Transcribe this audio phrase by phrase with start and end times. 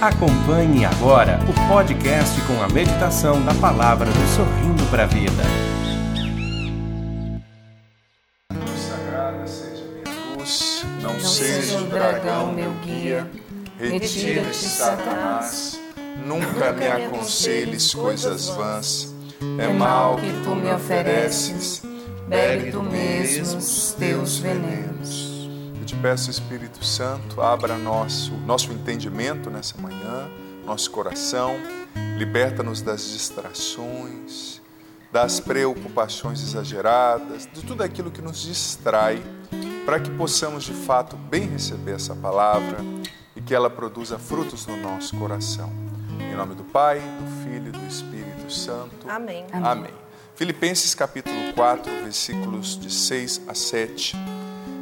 [0.00, 5.42] Acompanhe agora o podcast com a meditação da palavra do Sorrindo para a Vida.
[8.76, 13.28] Sagrada seja minha luz, não, Não seja o dragão meu guia.
[13.76, 15.80] Retira-te, Satanás,
[16.24, 19.12] nunca me aconselhes coisas vãs.
[19.58, 21.82] É mal que tu me ofereces,
[22.28, 25.27] bebe tu mesmo os teus venenos.
[26.00, 30.30] Peço, Espírito Santo, abra nosso, nosso entendimento nessa manhã,
[30.64, 31.56] nosso coração,
[32.16, 34.62] liberta-nos das distrações,
[35.10, 39.20] das preocupações exageradas, de tudo aquilo que nos distrai,
[39.84, 42.78] para que possamos de fato bem receber essa palavra
[43.34, 45.72] e que ela produza frutos no nosso coração.
[46.20, 49.08] Em nome do Pai, do Filho e do Espírito Santo.
[49.08, 49.46] Amém.
[49.52, 49.94] Amém.
[50.36, 54.16] Filipenses capítulo 4, versículos de 6 a 7.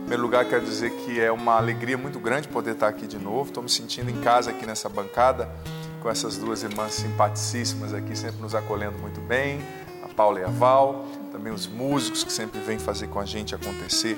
[0.07, 3.49] Primeiro lugar, quero dizer que é uma alegria muito grande poder estar aqui de novo.
[3.49, 5.51] Estou me sentindo em casa aqui nessa bancada,
[6.01, 9.61] com essas duas irmãs simpaticíssimas aqui, sempre nos acolhendo muito bem,
[10.05, 13.53] a Paula e a Val, também os músicos que sempre vêm fazer com a gente
[13.53, 14.17] acontecer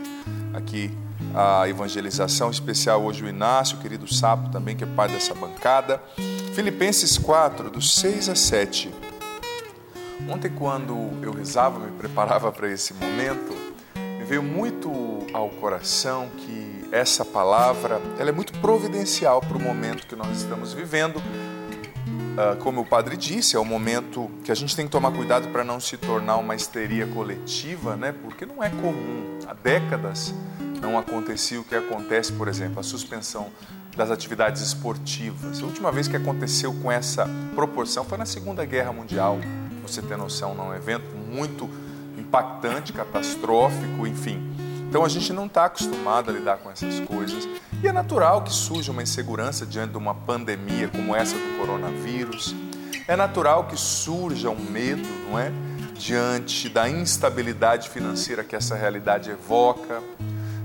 [0.52, 0.90] aqui
[1.34, 5.34] a evangelização, em especial hoje o Inácio, o querido Sapo também, que é pai dessa
[5.34, 6.02] bancada.
[6.54, 8.92] Filipenses 4, dos 6 a 7.
[10.28, 13.67] Ontem, quando eu rezava, me preparava para esse momento, me
[14.28, 14.90] veio muito
[15.32, 20.74] ao coração que essa palavra ela é muito providencial para o momento que nós estamos
[20.74, 21.22] vivendo.
[22.36, 25.48] Ah, como o padre disse, é o momento que a gente tem que tomar cuidado
[25.48, 28.14] para não se tornar uma histeria coletiva, né?
[28.22, 29.38] porque não é comum.
[29.46, 30.34] Há décadas
[30.80, 33.48] não acontecia o que acontece, por exemplo, a suspensão
[33.96, 35.60] das atividades esportivas.
[35.60, 39.38] A última vez que aconteceu com essa proporção foi na Segunda Guerra Mundial.
[39.82, 41.68] Você tem noção, não é um evento muito
[42.28, 44.54] impactante, catastrófico, enfim.
[44.88, 47.48] Então a gente não está acostumado a lidar com essas coisas.
[47.82, 52.54] E é natural que surja uma insegurança diante de uma pandemia como essa do coronavírus.
[53.06, 55.50] É natural que surja um medo, não é?
[55.94, 60.02] Diante da instabilidade financeira que essa realidade evoca,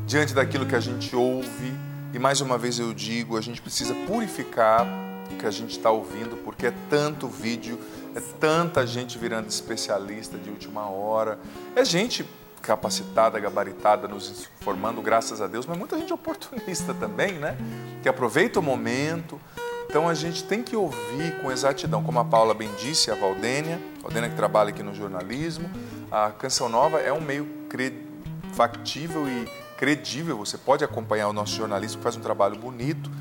[0.06, 1.74] diante daquilo que a gente ouve.
[2.14, 4.86] E mais uma vez eu digo, a gente precisa purificar
[5.32, 7.80] o que a gente está ouvindo, porque é tanto vídeo,
[8.16, 11.40] é tanta gente virando especialista de última hora,
[11.76, 12.26] é gente
[12.62, 17.58] capacitada, gabaritada, nos informando, graças a Deus, mas muita gente oportunista também, né?
[18.02, 19.40] Que aproveita o momento.
[19.90, 23.80] Então a gente tem que ouvir com exatidão, como a Paula bem disse, a Valdênia,
[24.00, 25.70] a Valdênia que trabalha aqui no jornalismo,
[26.10, 27.48] a Canção Nova é um meio
[28.54, 29.48] factível e
[29.78, 33.12] credível, você pode acompanhar o nosso jornalismo que faz um trabalho bonito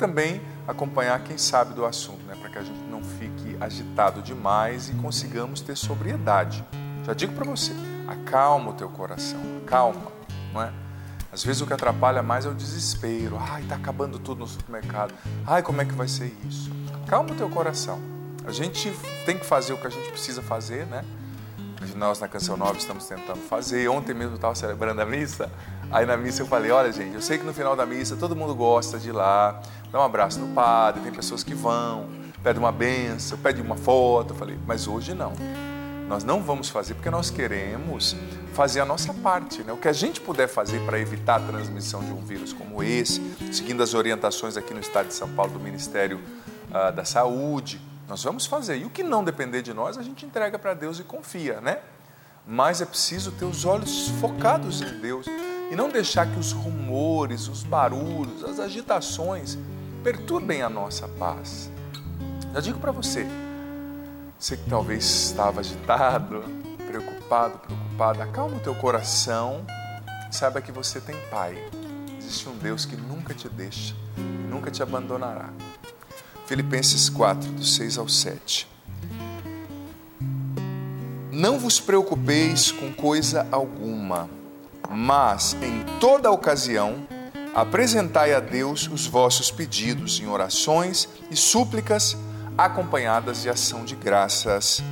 [0.00, 2.34] também acompanhar quem sabe do assunto, né?
[2.40, 6.64] para que a gente não fique agitado demais e consigamos ter sobriedade.
[7.04, 7.72] Já digo para você,
[8.08, 10.10] acalma o teu coração, calma,
[10.54, 10.72] não é?
[11.30, 13.38] Às vezes o que atrapalha mais é o desespero.
[13.38, 15.14] Ai, está acabando tudo no supermercado.
[15.46, 16.72] Ai, como é que vai ser isso?
[17.06, 18.00] Calma o teu coração.
[18.44, 18.90] A gente
[19.26, 21.04] tem que fazer o que a gente precisa fazer, né?
[21.94, 23.88] Nós na Canção Nova estamos tentando fazer.
[23.88, 25.50] Ontem mesmo eu estava celebrando a missa.
[25.90, 28.36] Aí na missa eu falei: olha, gente, eu sei que no final da missa todo
[28.36, 32.08] mundo gosta de ir lá, dar um abraço no padre, tem pessoas que vão,
[32.42, 34.32] pede uma benção, pede uma foto.
[34.32, 35.32] Eu falei: mas hoje não.
[36.08, 38.16] Nós não vamos fazer porque nós queremos
[38.52, 39.62] fazer a nossa parte.
[39.62, 39.72] Né?
[39.72, 43.20] O que a gente puder fazer para evitar a transmissão de um vírus como esse,
[43.52, 46.20] seguindo as orientações aqui no estado de São Paulo do Ministério
[46.68, 48.78] uh, da Saúde, nós vamos fazer.
[48.78, 51.78] E o que não depender de nós, a gente entrega para Deus e confia, né?
[52.44, 55.26] Mas é preciso ter os olhos focados em Deus
[55.70, 59.56] e não deixar que os rumores, os barulhos, as agitações
[60.02, 61.70] perturbem a nossa paz.
[62.52, 63.26] Já digo para você,
[64.38, 66.42] você que talvez estava agitado,
[66.86, 69.64] preocupado, preocupada, acalma o teu coração,
[70.30, 71.56] saiba que você tem Pai.
[72.18, 73.94] Existe um Deus que nunca te deixa
[74.50, 75.48] nunca te abandonará.
[76.46, 78.68] Filipenses 4, do 6 ao 7.
[81.30, 84.28] Não vos preocupeis com coisa alguma,
[84.90, 87.06] mas em toda ocasião
[87.54, 92.16] apresentai a Deus os vossos pedidos em orações e súplicas
[92.58, 94.82] acompanhadas de ação de graças.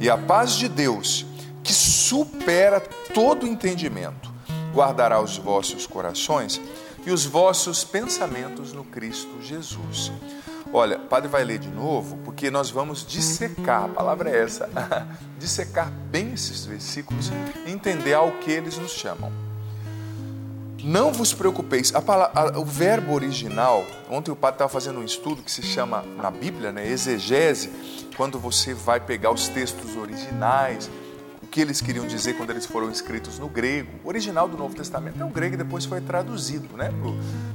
[0.00, 1.26] E a paz de Deus,
[1.64, 2.80] que supera
[3.12, 4.32] todo entendimento,
[4.72, 6.60] guardará os vossos corações
[7.04, 10.12] e os vossos pensamentos no Cristo Jesus.
[10.72, 14.68] Olha, padre vai ler de novo, porque nós vamos dissecar, a palavra é essa,
[15.38, 17.30] dissecar bem esses versículos
[17.66, 19.32] entender ao que eles nos chamam.
[20.84, 21.94] Não vos preocupeis.
[21.94, 25.62] A palavra, a, o verbo original, ontem o padre estava fazendo um estudo que se
[25.62, 27.70] chama, na Bíblia, né, exegese,
[28.16, 30.88] quando você vai pegar os textos originais,
[31.50, 33.90] que eles queriam dizer quando eles foram escritos no grego.
[34.04, 36.92] O original do Novo Testamento é o grego e depois foi traduzido né,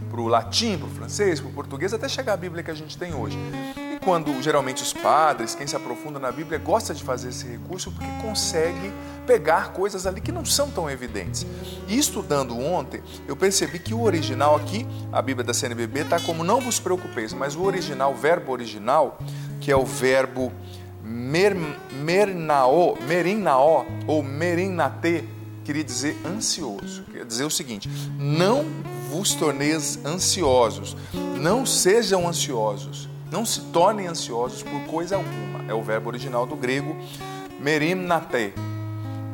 [0.10, 2.76] para o latim, para o francês, para o português, até chegar à Bíblia que a
[2.76, 3.38] gente tem hoje.
[3.78, 7.92] E quando geralmente os padres, quem se aprofunda na Bíblia, gosta de fazer esse recurso
[7.92, 8.92] porque consegue
[9.26, 11.46] pegar coisas ali que não são tão evidentes.
[11.88, 16.44] E estudando ontem, eu percebi que o original aqui, a Bíblia da CNBB, está como
[16.44, 19.18] não vos preocupeis, mas o original, o verbo original,
[19.62, 20.52] que é o verbo
[21.04, 21.56] mer,
[21.92, 25.24] mernao, merinao ou merinate,
[25.66, 27.04] queria dizer ansioso.
[27.12, 28.66] Quer dizer o seguinte: não
[29.10, 30.96] vos torneis ansiosos,
[31.40, 35.64] não sejam ansiosos, não se tornem ansiosos por coisa alguma.
[35.68, 36.96] É o verbo original do grego
[37.60, 38.54] merimnate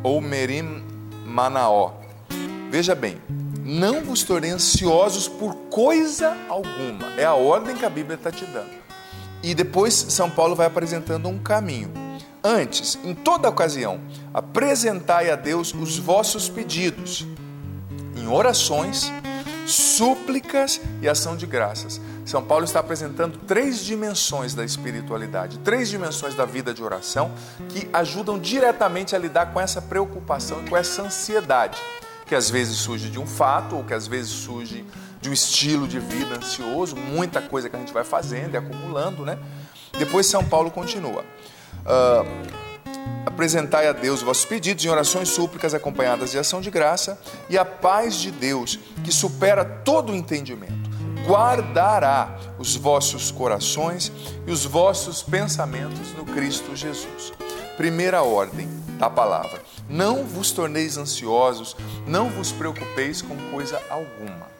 [0.04, 0.83] ou merim
[1.25, 1.94] manaó.
[2.69, 3.18] Veja bem,
[3.63, 7.13] não vos torneis ansiosos por coisa alguma.
[7.18, 8.78] É a ordem que a Bíblia está te dando.
[9.41, 11.91] E depois São Paulo vai apresentando um caminho.
[12.44, 14.00] Antes, em toda ocasião,
[14.33, 17.27] apresentai a Deus os vossos pedidos,
[18.15, 19.12] em orações,
[19.65, 22.01] súplicas e ação de graças.
[22.25, 27.31] São Paulo está apresentando três dimensões da espiritualidade, três dimensões da vida de oração
[27.69, 31.77] que ajudam diretamente a lidar com essa preocupação e com essa ansiedade,
[32.25, 34.85] que às vezes surge de um fato ou que às vezes surge
[35.21, 39.25] de um estilo de vida ansioso, muita coisa que a gente vai fazendo e acumulando,
[39.25, 39.38] né?
[39.98, 41.25] Depois São Paulo continua.
[41.81, 42.69] Uh,
[43.25, 47.19] apresentai a Deus vossos pedidos em orações súplicas acompanhadas de ação de graça,
[47.50, 50.89] e a paz de Deus, que supera todo o entendimento,
[51.25, 54.12] guardará os vossos corações
[54.48, 57.33] e os vossos pensamentos no Cristo Jesus.
[57.77, 58.68] Primeira ordem
[58.98, 61.75] da palavra: não vos torneis ansiosos,
[62.06, 64.58] não vos preocupeis com coisa alguma.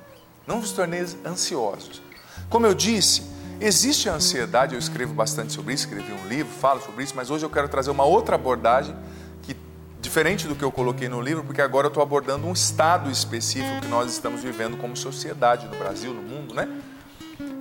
[0.50, 2.02] Não vos torneis ansiosos.
[2.50, 3.22] Como eu disse,
[3.62, 7.30] existe a ansiedade, eu escrevo bastante sobre isso, escrevi um livro, falo sobre isso, mas
[7.30, 8.96] hoje eu quero trazer uma outra abordagem
[9.44, 9.56] que
[10.02, 13.82] diferente do que eu coloquei no livro, porque agora eu estou abordando um estado específico
[13.82, 16.68] que nós estamos vivendo como sociedade no Brasil, no mundo, né?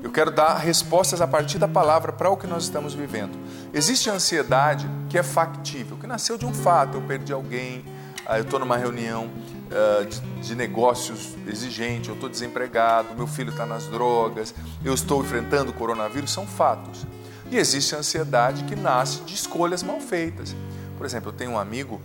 [0.02, 3.38] Eu quero dar respostas a partir da palavra para o que nós estamos vivendo.
[3.74, 7.84] Existe a ansiedade que é factível, que nasceu de um fato, eu perdi alguém,
[8.24, 9.28] ah, eu estou numa reunião,
[9.68, 14.54] uh, de, de, negócios exigente, eu estou desempregado, meu filho está nas drogas,
[14.84, 17.06] eu estou enfrentando o coronavírus, são fatos.
[17.50, 20.54] E existe a ansiedade que nasce de escolhas mal feitas.
[20.96, 22.00] Por exemplo, eu tenho um amigo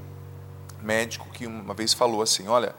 [0.81, 2.75] médico que uma vez falou assim: Olha,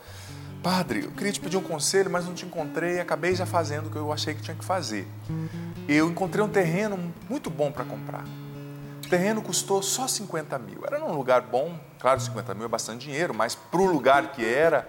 [0.63, 3.91] padre, eu queria te pedir um conselho, mas não te encontrei, acabei já fazendo o
[3.91, 5.07] que eu achei que tinha que fazer.
[5.87, 8.25] Eu encontrei um terreno muito bom para comprar.
[9.05, 10.79] O terreno custou só 50 mil.
[10.87, 14.45] Era num lugar bom, claro, 50 mil é bastante dinheiro, mas para o lugar que
[14.45, 14.87] era,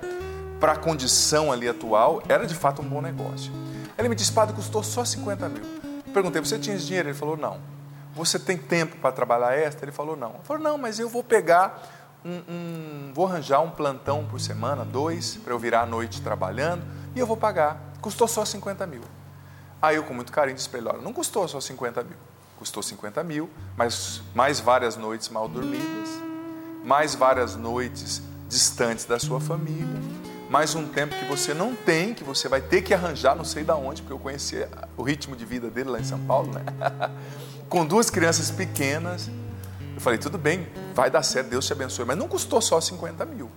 [0.59, 3.53] para a condição ali atual, era de fato um bom negócio.
[3.97, 5.63] Ele me disse, padre, custou só 50 mil.
[6.13, 7.07] Perguntei, você tinha esse dinheiro?
[7.07, 7.61] Ele falou, não.
[8.13, 9.85] Você tem tempo para trabalhar esta?
[9.85, 10.31] Ele falou, não.
[10.31, 11.87] Ele falou, não, mas eu vou pegar
[12.25, 16.83] um, um, vou arranjar um plantão por semana, dois, para eu virar à noite trabalhando,
[17.15, 17.93] e eu vou pagar.
[18.01, 19.03] Custou só 50 mil.
[19.81, 22.17] Aí eu, com muito carinho, disse para ele: olha, não custou só 50 mil
[22.57, 26.24] custou 50 mil, mas mais várias noites mal dormidas,
[26.85, 29.99] mais várias noites distantes da sua família,
[30.49, 33.63] mais um tempo que você não tem, que você vai ter que arranjar, não sei
[33.63, 34.65] da onde, porque eu conheci
[34.95, 36.61] o ritmo de vida dele lá em São Paulo, né?
[37.67, 39.27] com duas crianças pequenas.
[39.95, 43.25] Eu falei, tudo bem, vai dar certo, Deus te abençoe, mas não custou só 50
[43.25, 43.49] mil.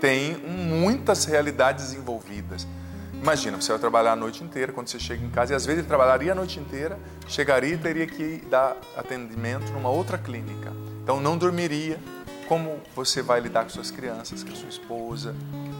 [0.00, 2.66] Tem muitas realidades envolvidas.
[3.14, 5.78] Imagina, você vai trabalhar a noite inteira, quando você chega em casa, e às vezes
[5.78, 6.98] ele trabalharia a noite inteira,
[7.28, 10.72] chegaria e teria que dar atendimento numa outra clínica.
[11.02, 12.00] Então não dormiria.
[12.48, 15.34] Como você vai lidar com suas crianças, com sua esposa,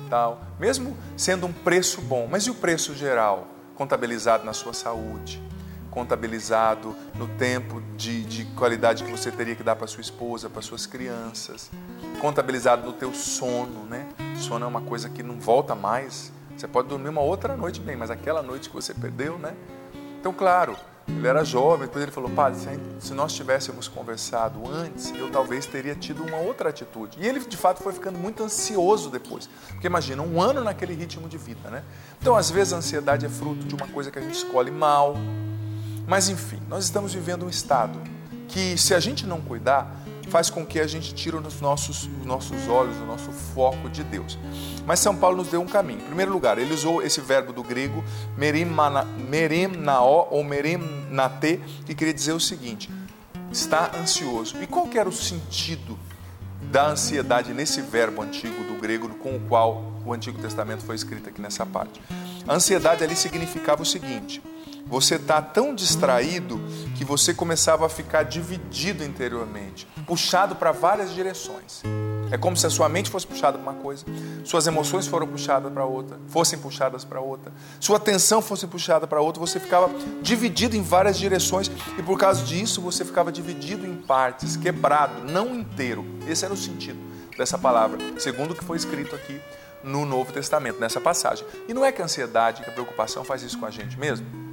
[0.09, 0.41] tal.
[0.59, 3.47] Mesmo sendo um preço bom, mas e o preço geral?
[3.75, 5.43] Contabilizado na sua saúde,
[5.91, 10.63] contabilizado no tempo de, de qualidade que você teria que dar para sua esposa, para
[10.63, 11.71] suas crianças,
[12.21, 14.09] contabilizado no teu sono, né?
[14.39, 16.33] Sono é uma coisa que não volta mais.
[16.57, 19.55] Você pode dormir uma outra noite bem, mas aquela noite que você perdeu, né?
[20.19, 20.77] Então, claro,
[21.09, 22.59] ele era jovem, depois ele falou, padre,
[22.99, 27.19] se nós tivéssemos conversado antes, eu talvez teria tido uma outra atitude.
[27.21, 29.49] E ele, de fato, foi ficando muito ansioso depois.
[29.69, 31.85] Porque imagina, um ano naquele ritmo de vida, né?
[32.21, 35.17] Então, às vezes, a ansiedade é fruto de uma coisa que a gente escolhe mal.
[36.09, 38.01] Mas, enfim, nós estamos vivendo um estado
[38.49, 39.89] que, se a gente não cuidar,
[40.29, 44.03] faz com que a gente tire os nossos, os nossos olhos, o nosso foco de
[44.03, 44.39] Deus.
[44.85, 46.01] Mas São Paulo nos deu um caminho.
[46.01, 48.05] Em primeiro lugar, ele usou esse verbo do grego
[48.37, 52.91] merimnao ou merimnate, que queria dizer o seguinte:
[53.51, 54.57] está ansioso.
[54.63, 55.99] E qual era o sentido
[56.71, 61.29] da ansiedade nesse verbo antigo do grego com o qual o Antigo Testamento foi escrito
[61.29, 62.01] aqui nessa parte?
[62.47, 64.43] A ansiedade ali significava o seguinte:
[64.87, 66.61] você está tão distraído
[66.97, 71.83] que você começava a ficar dividido interiormente, puxado para várias direções.
[72.31, 74.05] É como se a sua mente fosse puxada para uma coisa,
[74.45, 79.21] suas emoções foram puxadas para outra, fossem puxadas para outra, sua atenção fosse puxada para
[79.21, 79.89] outra, você ficava
[80.23, 85.55] dividido em várias direções e por causa disso você ficava dividido em partes, quebrado, não
[85.55, 86.05] inteiro.
[86.27, 86.99] Esse era o sentido
[87.37, 89.41] dessa palavra, segundo o que foi escrito aqui
[89.85, 91.47] no Novo Testamento, nessa passagem.
[91.69, 94.46] E não é que a ansiedade, que a preocupação faz isso com a gente mesmo?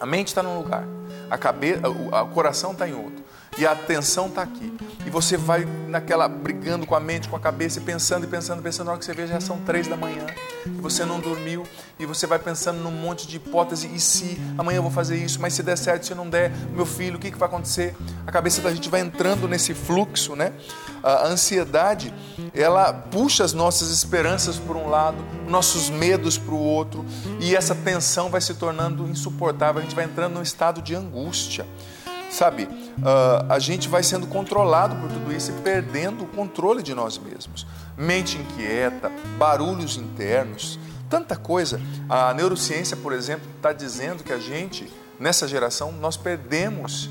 [0.00, 0.84] A mente está num lugar,
[1.30, 3.25] a cabeça, o coração está em outro
[3.58, 4.72] e a atenção está aqui.
[5.06, 8.60] E você vai naquela brigando com a mente, com a cabeça, e pensando e pensando,
[8.62, 10.26] pensando, na hora que você vê já são três da manhã,
[10.66, 11.64] e você não dormiu,
[11.98, 15.40] e você vai pensando num monte de hipótese, e se amanhã eu vou fazer isso,
[15.40, 17.94] mas se der certo, se não der, meu filho, o que, que vai acontecer?
[18.26, 20.52] A cabeça da gente vai entrando nesse fluxo, né?
[21.02, 22.12] A ansiedade,
[22.52, 27.06] ela puxa as nossas esperanças por um lado, nossos medos para o outro,
[27.40, 31.64] e essa tensão vai se tornando insuportável, a gente vai entrando num estado de angústia.
[32.36, 36.92] Sabe, uh, a gente vai sendo controlado por tudo isso e perdendo o controle de
[36.94, 37.66] nós mesmos.
[37.96, 40.78] Mente inquieta, barulhos internos,
[41.08, 41.80] tanta coisa.
[42.10, 44.86] A neurociência, por exemplo, está dizendo que a gente,
[45.18, 47.08] nessa geração, nós perdemos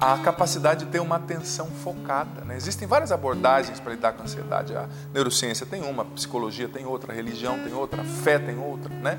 [0.00, 2.42] a capacidade de ter uma atenção focada.
[2.44, 2.56] Né?
[2.56, 4.74] Existem várias abordagens para lidar com a ansiedade.
[4.74, 8.58] A neurociência tem uma, a psicologia tem outra, a religião tem outra, a fé tem
[8.58, 9.18] outra, né?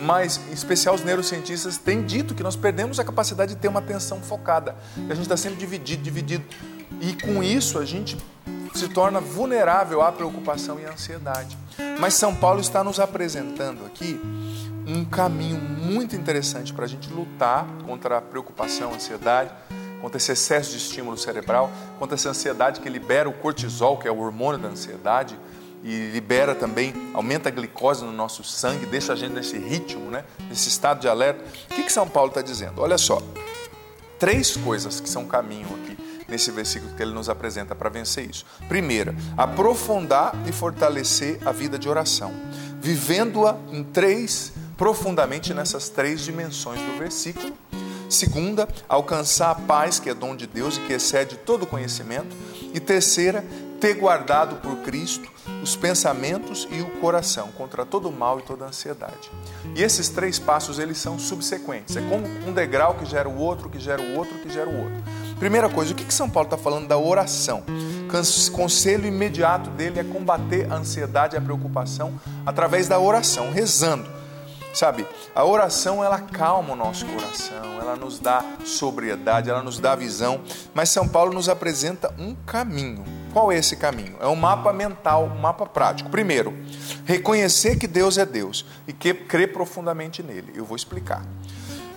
[0.00, 3.78] mas em especial os neurocientistas têm dito que nós perdemos a capacidade de ter uma
[3.78, 4.74] atenção focada.
[4.96, 6.44] A gente está sempre dividido, dividido.
[7.00, 8.16] E com isso a gente
[8.74, 11.56] se torna vulnerável à preocupação e à ansiedade.
[12.00, 14.20] Mas São Paulo está nos apresentando aqui
[14.86, 19.50] um caminho muito interessante para a gente lutar contra a preocupação, a ansiedade,
[20.00, 24.10] contra esse excesso de estímulo cerebral, contra essa ansiedade que libera o cortisol, que é
[24.10, 25.38] o hormônio da ansiedade,
[25.82, 30.24] e libera também, aumenta a glicose no nosso sangue, deixa a gente nesse ritmo, né?
[30.48, 31.44] nesse estado de alerta.
[31.70, 32.82] O que, que São Paulo está dizendo?
[32.82, 33.22] Olha só,
[34.18, 35.96] três coisas que são caminho aqui
[36.28, 38.44] nesse versículo que ele nos apresenta para vencer isso.
[38.68, 42.32] Primeira, aprofundar e fortalecer a vida de oração,
[42.80, 47.52] vivendo-a em três, profundamente nessas três dimensões do versículo.
[48.08, 52.34] Segunda, alcançar a paz que é dom de Deus e que excede todo conhecimento.
[52.72, 53.44] E terceira,
[53.80, 55.30] ter guardado por Cristo
[55.62, 59.30] os pensamentos e o coração contra todo mal e toda ansiedade.
[59.74, 61.96] E esses três passos eles são subsequentes.
[61.96, 64.76] É como um degrau que gera o outro, que gera o outro, que gera o
[64.76, 65.02] outro.
[65.38, 67.62] Primeira coisa, o que, que São Paulo está falando da oração?
[68.52, 74.15] Conselho imediato dele é combater a ansiedade e a preocupação através da oração, rezando.
[74.76, 79.96] Sabe, a oração ela calma o nosso coração, ela nos dá sobriedade, ela nos dá
[79.96, 80.42] visão,
[80.74, 83.02] mas São Paulo nos apresenta um caminho.
[83.32, 84.18] Qual é esse caminho?
[84.20, 86.10] É um mapa mental, um mapa prático.
[86.10, 86.54] Primeiro,
[87.06, 90.52] reconhecer que Deus é Deus e que crer profundamente nele.
[90.54, 91.24] Eu vou explicar.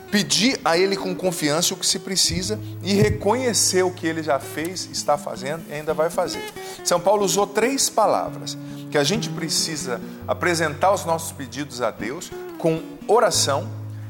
[0.10, 4.40] Pedir a Ele com confiança o que se precisa e reconhecer o que Ele já
[4.40, 6.54] fez, está fazendo e ainda vai fazer.
[6.86, 8.58] São Paulo usou três palavras
[8.90, 13.68] que a gente precisa apresentar os nossos pedidos a Deus com oração,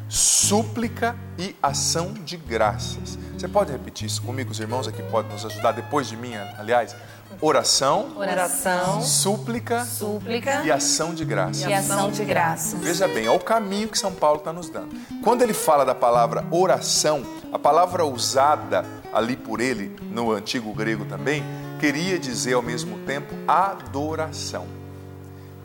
[0.09, 3.17] súplica e ação de graças.
[3.37, 6.95] Você pode repetir isso comigo, os irmãos aqui podem nos ajudar depois de mim, aliás?
[7.39, 11.61] Oração, oração, súplica, súplica e ação de graças.
[11.61, 12.81] E ação de graças.
[12.81, 14.99] Veja bem, é o caminho que São Paulo está nos dando.
[15.23, 21.05] Quando ele fala da palavra oração, a palavra usada ali por ele no antigo grego
[21.05, 21.43] também
[21.79, 24.78] queria dizer ao mesmo tempo adoração.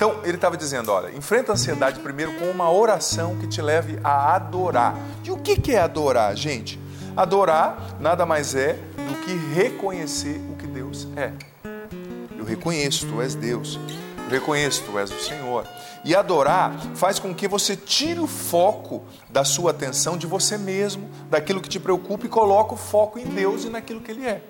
[0.04, 3.98] Então, ele estava dizendo: olha, enfrenta a ansiedade primeiro com uma oração que te leve
[4.04, 4.94] a adorar.
[5.24, 6.78] E o que é adorar, gente?
[7.16, 11.32] Adorar nada mais é do que reconhecer o que Deus é.
[12.36, 13.80] Eu reconheço, tu és Deus.
[14.26, 15.66] Eu reconheço, tu és o Senhor.
[16.04, 21.08] E adorar faz com que você tire o foco da sua atenção de você mesmo,
[21.30, 24.42] daquilo que te preocupa, e coloque o foco em Deus e naquilo que Ele é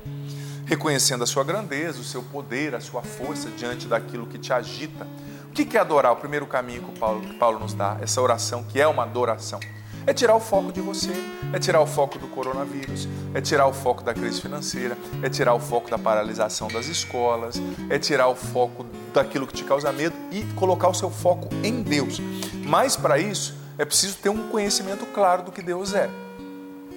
[0.67, 5.07] reconhecendo a sua grandeza, o seu poder, a sua força diante daquilo que te agita.
[5.55, 6.11] O que é adorar?
[6.11, 9.61] O primeiro caminho que Paulo, que Paulo nos dá, essa oração, que é uma adoração.
[10.05, 11.13] É tirar o foco de você,
[11.53, 15.55] é tirar o foco do coronavírus, é tirar o foco da crise financeira, é tirar
[15.55, 17.55] o foco da paralisação das escolas,
[17.89, 18.85] é tirar o foco
[19.15, 22.21] daquilo que te causa medo e colocar o seu foco em Deus.
[22.67, 26.11] Mas para isso é preciso ter um conhecimento claro do que Deus é.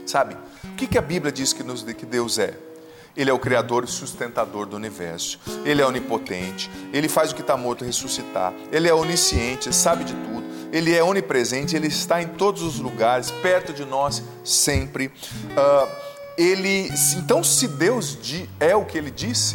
[0.04, 0.36] Sabe?
[0.64, 2.58] O que a Bíblia diz que, nos, que Deus é?
[3.18, 5.40] Ele é o Criador e sustentador do universo.
[5.66, 6.70] Ele é onipotente.
[6.94, 8.54] Ele faz o que está morto ressuscitar.
[8.72, 10.46] Ele é onisciente, sabe de tudo.
[10.72, 11.76] Ele é onipresente.
[11.76, 15.08] Ele está em todos os lugares, perto de nós, sempre.
[15.08, 16.08] Uh,
[16.38, 18.16] ele, então, se Deus
[18.60, 19.54] é o que Ele diz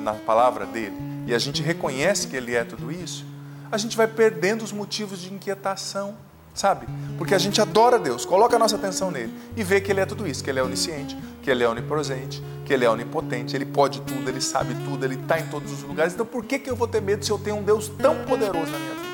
[0.00, 0.96] na palavra dele,
[1.26, 3.26] e a gente reconhece que Ele é tudo isso,
[3.70, 6.16] a gente vai perdendo os motivos de inquietação
[6.54, 6.86] sabe?
[7.18, 10.06] Porque a gente adora Deus, coloca a nossa atenção nele e vê que ele é
[10.06, 13.66] tudo isso, que ele é onisciente, que ele é onipresente, que ele é onipotente, ele
[13.66, 16.14] pode tudo, ele sabe tudo, ele está em todos os lugares.
[16.14, 18.70] Então por que, que eu vou ter medo se eu tenho um Deus tão poderoso
[18.70, 19.04] na minha vida?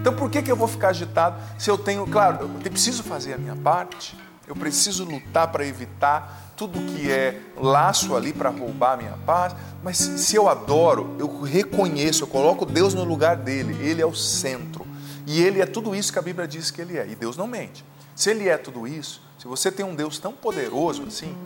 [0.00, 3.34] Então por que, que eu vou ficar agitado se eu tenho, claro, eu preciso fazer
[3.34, 8.92] a minha parte, eu preciso lutar para evitar tudo que é laço ali para roubar
[8.92, 13.76] a minha paz, mas se eu adoro, eu reconheço, eu coloco Deus no lugar dele,
[13.80, 14.86] ele é o centro.
[15.26, 17.06] E ele é tudo isso que a Bíblia diz que ele é.
[17.06, 17.84] E Deus não mente.
[18.14, 21.36] Se ele é tudo isso, se você tem um Deus tão poderoso assim,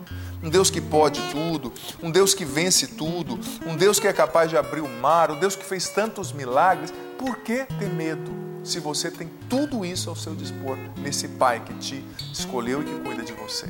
[0.43, 4.49] um Deus que pode tudo, um Deus que vence tudo, um Deus que é capaz
[4.49, 8.31] de abrir o mar, um Deus que fez tantos milagres, por que ter medo
[8.63, 12.99] se você tem tudo isso ao seu dispor nesse Pai que te escolheu e que
[12.99, 13.65] cuida de você?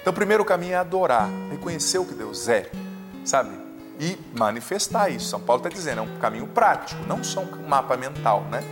[0.00, 2.70] Então, o primeiro caminho é adorar, reconhecer o que Deus é,
[3.24, 3.50] sabe?
[4.00, 5.26] E manifestar isso.
[5.26, 8.64] São Paulo está dizendo, é um caminho prático, não só um mapa mental, né?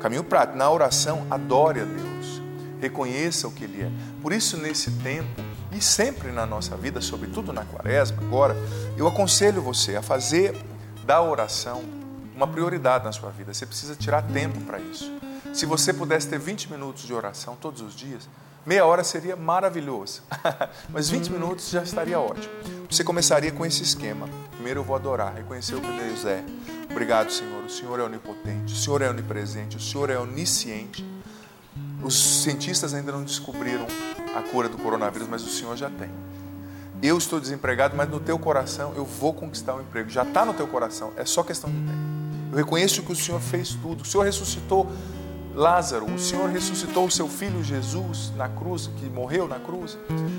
[0.00, 0.56] Caminho prático.
[0.56, 2.42] Na oração, adore a Deus.
[2.80, 3.90] Reconheça o que Ele é.
[4.22, 8.56] Por isso, nesse tempo, e sempre na nossa vida, sobretudo na quaresma, agora,
[8.96, 10.56] eu aconselho você a fazer
[11.04, 11.82] da oração
[12.34, 13.52] uma prioridade na sua vida.
[13.52, 15.10] Você precisa tirar tempo para isso.
[15.52, 18.28] Se você pudesse ter 20 minutos de oração todos os dias,
[18.68, 20.22] meia hora seria maravilhoso.
[20.92, 22.52] Mas 20 minutos já estaria ótimo.
[22.90, 24.28] Você começaria com esse esquema.
[24.50, 26.44] Primeiro eu vou adorar, reconhecer o que Deus é.
[26.90, 27.64] Obrigado, Senhor.
[27.64, 31.02] O Senhor é onipotente, o Senhor é onipresente, o Senhor é onisciente.
[32.02, 33.86] Os cientistas ainda não descobriram
[34.36, 36.10] a cura do coronavírus, mas o Senhor já tem.
[37.02, 40.10] Eu estou desempregado, mas no teu coração eu vou conquistar o um emprego.
[40.10, 42.18] Já está no teu coração, é só questão de tempo.
[42.52, 44.02] Eu reconheço que o Senhor fez tudo.
[44.02, 44.90] O Senhor ressuscitou
[45.58, 49.98] Lázaro, o Senhor ressuscitou o seu filho Jesus na cruz, que morreu na cruz.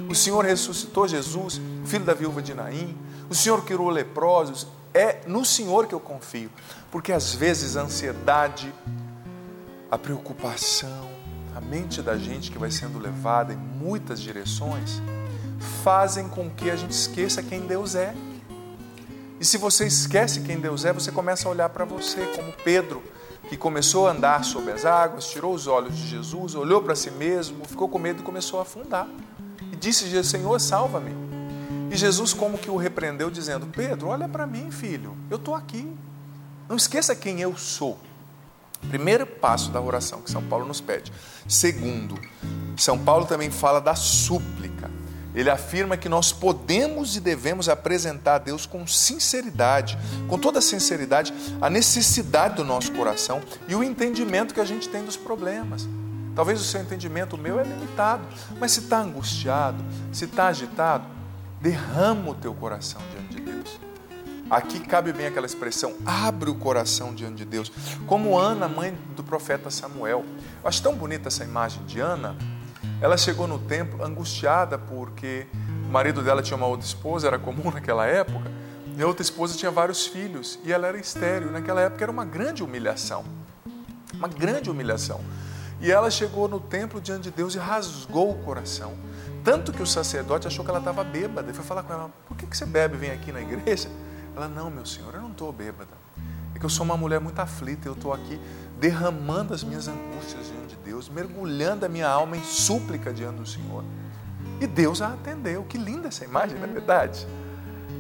[0.09, 2.97] O Senhor ressuscitou Jesus, filho da viúva de Naim.
[3.29, 4.65] O Senhor curou leprosos.
[4.93, 6.49] É no Senhor que eu confio,
[6.89, 8.73] porque às vezes a ansiedade,
[9.91, 11.09] a preocupação,
[11.53, 15.01] a mente da gente que vai sendo levada em muitas direções,
[15.83, 18.15] fazem com que a gente esqueça quem Deus é.
[19.37, 23.03] E se você esquece quem Deus é, você começa a olhar para você, como Pedro,
[23.49, 27.09] que começou a andar sobre as águas, tirou os olhos de Jesus, olhou para si
[27.09, 29.07] mesmo, ficou com medo e começou a afundar.
[29.73, 31.11] E disse: Senhor, salva-me.
[31.91, 35.91] E Jesus, como que o repreendeu, dizendo: Pedro, olha para mim, filho, eu estou aqui.
[36.67, 37.97] Não esqueça quem eu sou.
[38.87, 41.11] Primeiro passo da oração que São Paulo nos pede.
[41.47, 42.15] Segundo,
[42.77, 44.98] São Paulo também fala da súplica
[45.39, 49.97] ele afirma que nós podemos e devemos apresentar a Deus com sinceridade,
[50.27, 55.01] com toda sinceridade, a necessidade do nosso coração e o entendimento que a gente tem
[55.01, 55.87] dos problemas.
[56.35, 58.23] Talvez o seu entendimento, o meu, é limitado,
[58.59, 61.05] mas se está angustiado, se está agitado,
[61.61, 63.79] derrama o teu coração diante de Deus.
[64.49, 67.71] Aqui cabe bem aquela expressão, abre o coração diante de Deus.
[68.05, 70.25] Como Ana, mãe do profeta Samuel.
[70.61, 72.35] Eu acho tão bonita essa imagem de Ana,
[73.01, 75.47] ela chegou no templo angustiada porque
[75.87, 78.51] o marido dela tinha uma outra esposa, era comum naquela época,
[78.97, 81.51] e a outra esposa tinha vários filhos e ela era estéril.
[81.51, 83.23] Naquela época era uma grande humilhação.
[84.13, 85.21] Uma grande humilhação.
[85.79, 88.93] E ela chegou no templo diante de Deus e rasgou o coração.
[89.43, 91.49] Tanto que o sacerdote achou que ela estava bêbada.
[91.49, 93.89] E foi falar com ela: Por que, que você bebe e vem aqui na igreja?
[94.35, 95.98] Ela: Não, meu senhor, eu não estou bêbada.
[96.59, 97.87] Que eu sou uma mulher muito aflita.
[97.87, 98.39] Eu estou aqui
[98.79, 103.45] derramando as minhas angústias diante de Deus, mergulhando a minha alma em súplica diante do
[103.45, 103.83] Senhor.
[104.59, 105.63] E Deus a atendeu.
[105.63, 107.27] Que linda essa imagem, não é verdade?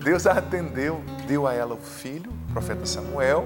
[0.03, 3.45] Deus a atendeu, deu a ela o filho, o profeta Samuel,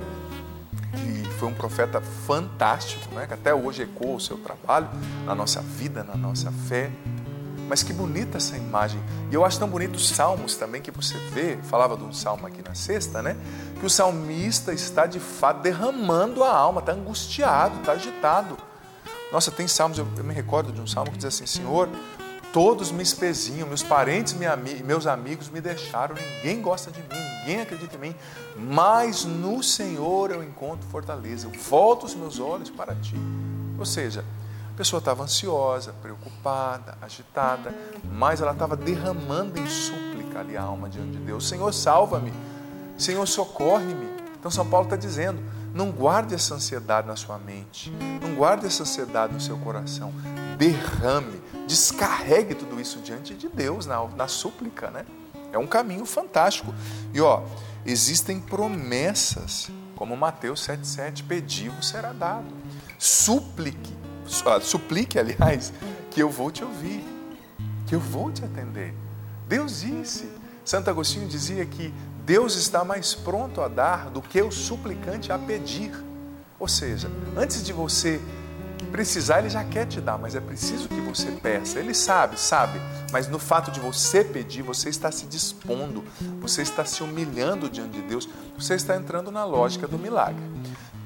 [0.91, 3.26] que foi um profeta fantástico, né?
[3.26, 4.88] que até hoje ecoa o seu trabalho
[5.26, 6.91] na nossa vida, na nossa fé.
[7.67, 9.02] Mas que bonita essa imagem.
[9.32, 12.45] E eu acho tão bonito os salmos também que você vê, falava de um salmo
[12.45, 13.38] aqui na sexta, né?
[13.80, 18.58] Que o salmista está de fato derramando a alma, está angustiado, está agitado.
[19.32, 21.89] Nossa, tem salmos, eu, me recordo de um salmo que diz assim: Senhor,
[22.54, 27.62] todos me espezinham, meus parentes e meus amigos me deixaram, ninguém gosta de mim, ninguém
[27.62, 28.15] acredita em mim,
[28.56, 33.15] mas no Senhor eu encontro fortaleza, eu volto os meus olhos para ti.
[33.80, 34.23] Ou seja,
[34.74, 37.72] a pessoa estava ansiosa, preocupada, agitada,
[38.12, 41.48] mas ela estava derramando em súplica ali a alma diante de Deus.
[41.48, 42.34] Senhor, salva-me.
[42.98, 44.08] Senhor, socorre-me.
[44.40, 45.40] Então São Paulo está dizendo:
[45.76, 50.12] não guarde essa ansiedade na sua mente, não guarde essa ansiedade no seu coração.
[50.58, 55.06] Derrame, descarregue tudo isso diante de Deus na, na súplica, né?
[55.52, 56.74] É um caminho fantástico.
[57.14, 57.44] E ó,
[57.86, 62.52] existem promessas, como Mateus 7,7, pediu, será dado.
[62.98, 64.03] Súplique, ah,
[64.62, 65.74] suplique, aliás,
[66.12, 67.04] que eu vou te ouvir,
[67.88, 68.94] que eu vou te atender.
[69.48, 70.28] Deus disse,
[70.64, 71.94] Santo Agostinho dizia que
[72.26, 75.92] Deus está mais pronto a dar do que o suplicante a pedir.
[76.60, 78.22] Ou seja, antes de você
[78.92, 81.80] precisar, ele já quer te dar, mas é preciso que você peça.
[81.80, 82.80] Ele sabe, sabe,
[83.12, 86.04] mas no fato de você pedir, você está se dispondo,
[86.40, 90.44] você está se humilhando diante de Deus, você está entrando na lógica do milagre.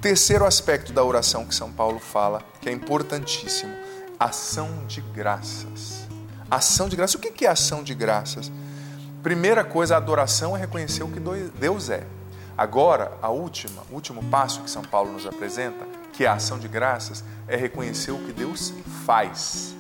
[0.01, 3.73] Terceiro aspecto da oração que São Paulo fala, que é importantíssimo:
[4.19, 6.07] ação de graças.
[6.49, 7.15] Ação de graças.
[7.15, 8.51] O que é ação de graças?
[9.23, 12.05] Primeira coisa, a adoração é reconhecer o que Deus é.
[12.57, 16.57] Agora, a última, o último passo que São Paulo nos apresenta, que é a ação
[16.57, 18.73] de graças, é reconhecer o que Deus
[19.05, 19.75] faz.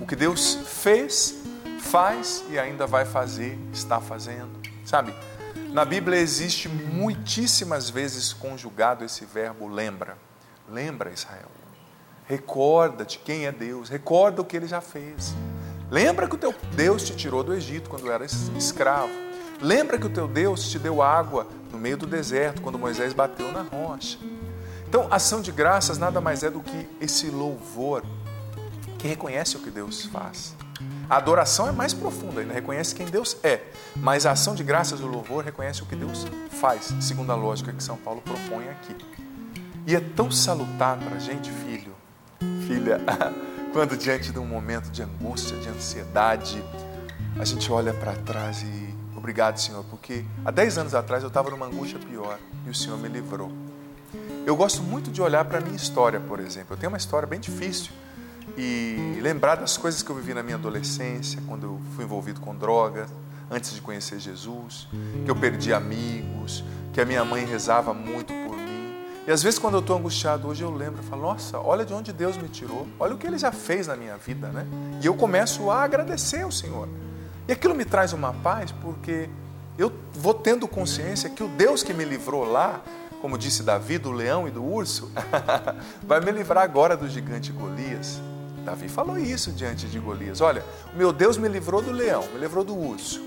[0.00, 1.34] O que Deus fez,
[1.80, 4.50] faz e ainda vai fazer, está fazendo.
[4.84, 5.14] Sabe?
[5.72, 10.18] Na Bíblia existe muitíssimas vezes conjugado esse verbo lembra.
[10.68, 11.48] Lembra, Israel.
[12.26, 15.32] Recorda-te quem é Deus, recorda o que ele já fez.
[15.88, 19.12] Lembra que o teu Deus te tirou do Egito quando era escravo.
[19.60, 23.52] Lembra que o teu Deus te deu água no meio do deserto, quando Moisés bateu
[23.52, 24.18] na rocha.
[24.88, 28.02] Então, ação de graças nada mais é do que esse louvor
[28.98, 30.56] que reconhece o que Deus faz.
[31.10, 33.60] A adoração é mais profunda, ainda reconhece quem Deus é,
[33.96, 36.24] mas a ação de graças, o louvor, reconhece o que Deus
[36.60, 38.94] faz, segundo a lógica que São Paulo propõe aqui.
[39.88, 41.92] E é tão salutar para a gente, filho,
[42.64, 43.00] filha,
[43.74, 46.62] quando diante de um momento de angústia, de ansiedade,
[47.40, 51.50] a gente olha para trás e Obrigado, Senhor, porque há 10 anos atrás eu estava
[51.50, 53.52] numa angústia pior e o Senhor me livrou.
[54.46, 56.72] Eu gosto muito de olhar para a minha história, por exemplo.
[56.72, 57.92] Eu tenho uma história bem difícil
[58.56, 62.54] e lembrar das coisas que eu vivi na minha adolescência, quando eu fui envolvido com
[62.54, 63.08] drogas,
[63.50, 64.86] antes de conhecer Jesus,
[65.24, 68.94] que eu perdi amigos, que a minha mãe rezava muito por mim.
[69.26, 71.92] E às vezes, quando eu estou angustiado hoje, eu lembro, eu falo, nossa, olha de
[71.92, 74.66] onde Deus me tirou, olha o que Ele já fez na minha vida, né?
[75.02, 76.88] E eu começo a agradecer ao Senhor.
[77.48, 79.28] E aquilo me traz uma paz porque
[79.76, 82.80] eu vou tendo consciência que o Deus que me livrou lá,
[83.20, 85.10] como disse Davi, do leão e do urso,
[86.02, 88.20] vai me livrar agora do gigante Golias.
[88.70, 92.62] Davi falou isso diante de Golias: Olha, meu Deus me livrou do leão, me livrou
[92.62, 93.20] do urso,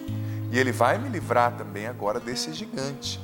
[0.49, 3.19] e ele vai me livrar também agora desse gigante.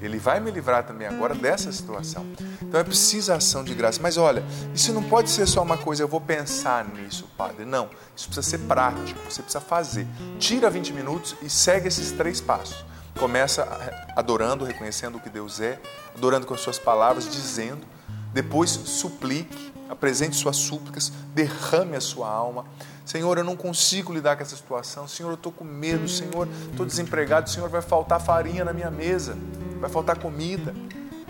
[0.00, 2.24] Ele vai me livrar também agora dessa situação.
[2.62, 3.98] Então é preciso ação de graça.
[4.00, 7.64] Mas olha, isso não pode ser só uma coisa, eu vou pensar nisso, padre.
[7.64, 10.06] Não, isso precisa ser prático, você precisa fazer.
[10.38, 12.84] Tira 20 minutos e segue esses três passos.
[13.18, 13.66] Começa
[14.14, 15.80] adorando, reconhecendo o que Deus é,
[16.14, 17.95] adorando com as suas palavras, dizendo.
[18.36, 22.66] Depois suplique, apresente suas súplicas, derrame a sua alma.
[23.04, 25.08] Senhor, eu não consigo lidar com essa situação.
[25.08, 26.06] Senhor, eu estou com medo.
[26.06, 27.48] Senhor, estou desempregado.
[27.48, 29.36] Senhor, vai faltar farinha na minha mesa
[29.78, 30.74] vai faltar comida.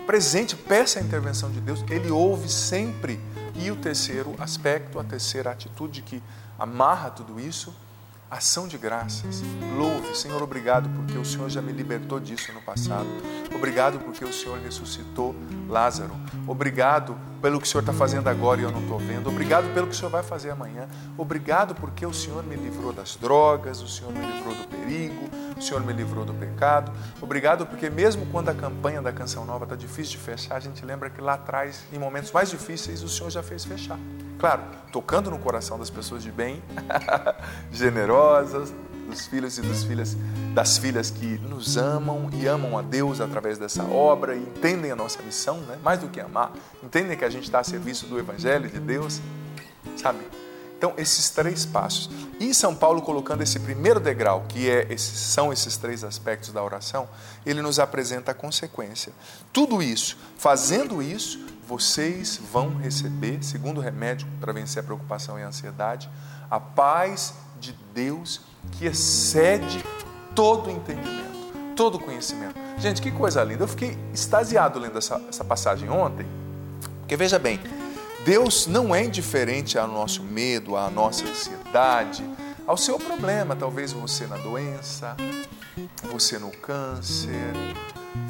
[0.05, 3.19] Presente, peça a intervenção de Deus, Ele ouve sempre.
[3.55, 6.21] E o terceiro aspecto, a terceira atitude que
[6.59, 7.75] amarra tudo isso,
[8.29, 9.41] ação de graças.
[9.77, 13.07] Louve, Senhor, obrigado porque o Senhor já me libertou disso no passado.
[13.55, 15.35] Obrigado porque o Senhor ressuscitou
[15.67, 16.15] Lázaro.
[16.45, 19.29] Obrigado pelo que o Senhor está fazendo agora e eu não estou vendo.
[19.29, 20.87] Obrigado pelo que o Senhor vai fazer amanhã.
[21.17, 25.61] Obrigado porque o Senhor me livrou das drogas, o Senhor me livrou do perigo, o
[25.61, 26.91] Senhor me livrou do pecado.
[27.21, 30.85] Obrigado porque mesmo quando a campanha da Canção Nova está difícil de fechar, a gente
[30.85, 33.97] lembra que lá atrás, em momentos mais difíceis, o Senhor já fez fechar.
[34.39, 36.61] Claro, tocando no coração das pessoas de bem,
[37.71, 38.73] generosas,
[39.07, 40.17] dos filhos e das filhas,
[40.53, 44.95] das filhas que nos amam e amam a Deus através dessa obra e entendem a
[44.95, 45.77] nossa missão, né?
[45.83, 46.51] mais do que amar,
[46.83, 49.21] entendem que a gente está a serviço do Evangelho de Deus,
[49.95, 50.19] sabe?
[50.77, 52.09] Então, esses três passos.
[52.39, 56.63] E São Paulo colocando esse primeiro degrau, que é esses, são esses três aspectos da
[56.63, 57.09] oração,
[57.43, 59.11] ele nos apresenta a consequência.
[59.51, 65.47] Tudo isso, fazendo isso, vocês vão receber, segundo remédio para vencer a preocupação e a
[65.47, 66.09] ansiedade,
[66.49, 68.41] a paz de Deus
[68.73, 69.83] que excede
[70.35, 72.55] todo entendimento, todo conhecimento.
[72.77, 73.63] Gente, que coisa linda.
[73.63, 76.27] Eu fiquei extasiado lendo essa, essa passagem ontem,
[76.99, 77.59] porque veja bem,
[78.25, 82.23] Deus não é indiferente ao nosso medo, à nossa ansiedade,
[82.65, 83.55] ao seu problema.
[83.55, 85.15] Talvez você na doença,
[86.11, 87.53] você no câncer,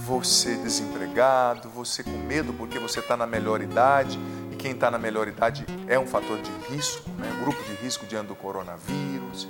[0.05, 4.19] você desempregado, você com medo porque você está na melhor idade
[4.51, 7.29] e quem está na melhor idade é um fator de risco, né?
[7.41, 9.47] grupo de risco diante do coronavírus.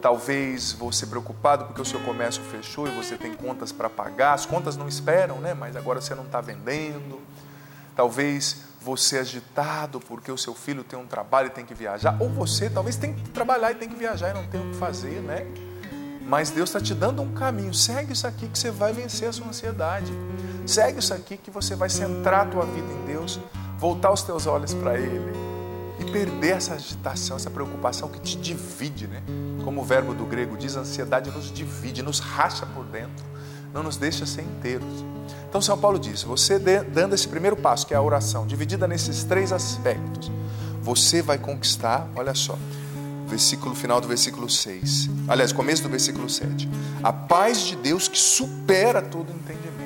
[0.00, 4.46] Talvez você preocupado porque o seu comércio fechou e você tem contas para pagar, as
[4.46, 5.52] contas não esperam, né?
[5.52, 7.20] mas agora você não está vendendo.
[7.94, 12.28] Talvez você agitado porque o seu filho tem um trabalho e tem que viajar, ou
[12.28, 15.20] você talvez tem que trabalhar e tem que viajar e não tem o que fazer,
[15.22, 15.44] né?
[16.24, 17.74] Mas Deus está te dando um caminho.
[17.74, 20.12] Segue isso aqui que você vai vencer a sua ansiedade.
[20.64, 23.40] Segue isso aqui que você vai centrar a tua vida em Deus,
[23.76, 25.32] voltar os teus olhos para Ele
[25.98, 29.20] e perder essa agitação, essa preocupação que te divide, né?
[29.64, 33.24] Como o verbo do grego diz, a ansiedade nos divide, nos racha por dentro
[33.76, 35.04] não nos deixa ser inteiros.
[35.46, 39.22] Então, São Paulo diz: você dando esse primeiro passo, que é a oração, dividida nesses
[39.22, 40.32] três aspectos,
[40.80, 42.58] você vai conquistar, olha só,
[43.26, 45.10] versículo final do versículo 6.
[45.28, 46.68] Aliás, começo do versículo 7.
[47.02, 49.76] A paz de Deus que supera todo entendimento.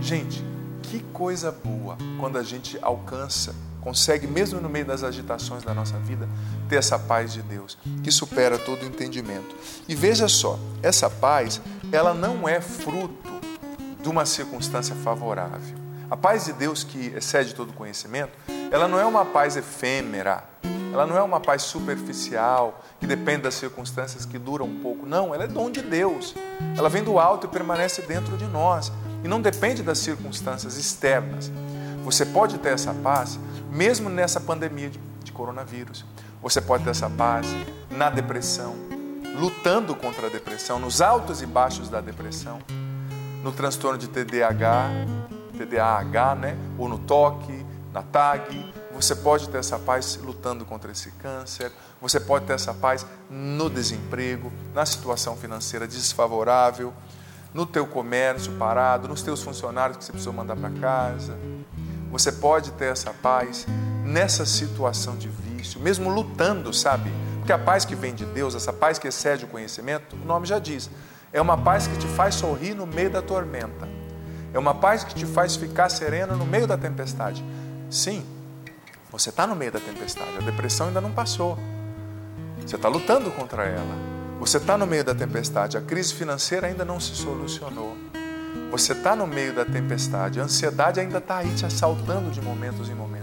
[0.00, 0.44] Gente,
[0.82, 5.98] que coisa boa quando a gente alcança, consegue, mesmo no meio das agitações da nossa
[5.98, 6.28] vida,
[6.68, 9.56] ter essa paz de Deus que supera todo entendimento.
[9.88, 11.60] E veja só, essa paz,
[11.92, 13.30] ela não é fruto
[14.00, 15.76] de uma circunstância favorável.
[16.10, 18.32] A paz de Deus que excede todo conhecimento,
[18.70, 20.44] ela não é uma paz efêmera,
[20.92, 25.06] ela não é uma paz superficial, que depende das circunstâncias que duram um pouco.
[25.06, 26.34] Não, ela é dom de Deus.
[26.76, 28.90] Ela vem do alto e permanece dentro de nós.
[29.22, 31.50] E não depende das circunstâncias externas.
[32.04, 33.38] Você pode ter essa paz
[33.70, 36.04] mesmo nessa pandemia de, de coronavírus.
[36.40, 37.46] Você pode ter essa paz
[37.90, 38.74] na depressão,
[39.38, 42.58] lutando contra a depressão, nos altos e baixos da depressão,
[43.42, 44.90] no transtorno de TDAH,
[45.56, 46.58] TDAH, né?
[46.76, 51.70] Ou no toque, na TAG, você pode ter essa paz lutando contra esse câncer,
[52.00, 56.92] você pode ter essa paz no desemprego, na situação financeira desfavorável,
[57.54, 61.38] no teu comércio parado, nos teus funcionários que você precisou mandar para casa.
[62.10, 63.66] Você pode ter essa paz
[64.04, 67.12] nessa situação de vício, mesmo lutando, sabe?
[67.48, 70.46] Porque a paz que vem de Deus, essa paz que excede o conhecimento, o nome
[70.46, 70.90] já diz,
[71.32, 73.88] é uma paz que te faz sorrir no meio da tormenta.
[74.52, 77.42] É uma paz que te faz ficar sereno no meio da tempestade.
[77.88, 78.22] Sim,
[79.10, 81.58] você está no meio da tempestade, a depressão ainda não passou.
[82.66, 83.96] Você está lutando contra ela.
[84.38, 87.96] Você está no meio da tempestade, a crise financeira ainda não se solucionou.
[88.70, 92.90] Você está no meio da tempestade, a ansiedade ainda está aí te assaltando de momentos
[92.90, 93.17] em momentos.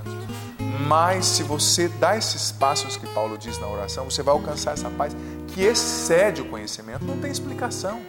[0.79, 4.89] Mas se você dá esses passos que Paulo diz na oração, você vai alcançar essa
[4.89, 5.15] paz
[5.47, 8.01] que excede o conhecimento, não tem explicação.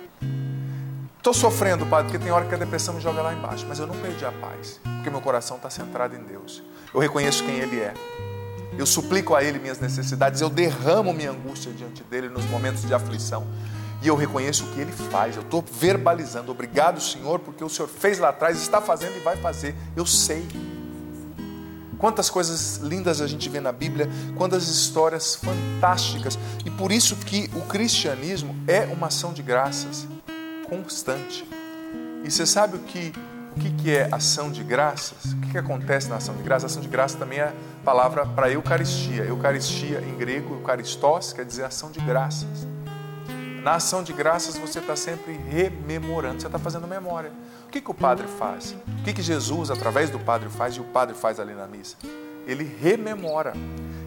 [1.16, 3.86] Estou sofrendo, Padre, porque tem hora que a depressão me joga lá embaixo, mas eu
[3.86, 6.62] não perdi a paz, porque meu coração está centrado em Deus.
[6.94, 7.94] Eu reconheço quem Ele é.
[8.78, 12.94] Eu suplico a Ele minhas necessidades, eu derramo minha angústia diante dele nos momentos de
[12.94, 13.46] aflição.
[14.02, 16.52] E eu reconheço o que Ele faz, eu estou verbalizando.
[16.52, 19.74] Obrigado, Senhor, porque o Senhor fez lá atrás, está fazendo e vai fazer.
[19.96, 20.46] Eu sei.
[21.98, 26.38] Quantas coisas lindas a gente vê na Bíblia, quantas histórias fantásticas.
[26.64, 30.06] E por isso que o cristianismo é uma ação de graças
[30.68, 31.48] constante.
[32.24, 33.12] E você sabe o que,
[33.56, 35.32] o que, é ação de graças?
[35.32, 36.64] O que, que acontece na ação de graças?
[36.64, 37.52] A ação de graças também é a
[37.84, 39.24] palavra para Eucaristia.
[39.24, 42.66] Eucaristia em grego, Eucaristós, quer dizer ação de graças.
[43.62, 47.32] Na ação de graças você está sempre rememorando, você está fazendo memória.
[47.76, 48.74] Que, que o padre faz?
[49.00, 51.94] O que, que Jesus, através do padre, faz e o padre faz ali na missa?
[52.46, 53.52] Ele rememora.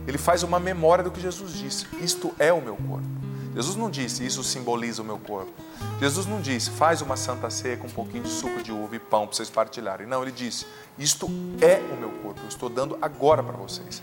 [0.07, 1.85] Ele faz uma memória do que Jesus disse.
[2.01, 3.07] Isto é o meu corpo.
[3.53, 5.51] Jesus não disse, isso simboliza o meu corpo.
[5.99, 8.99] Jesus não disse, faz uma santa ceia com um pouquinho de suco de uva e
[8.99, 10.07] pão para vocês partilharem.
[10.07, 10.65] Não, ele disse,
[10.97, 11.27] isto
[11.61, 14.01] é o meu corpo, eu estou dando agora para vocês.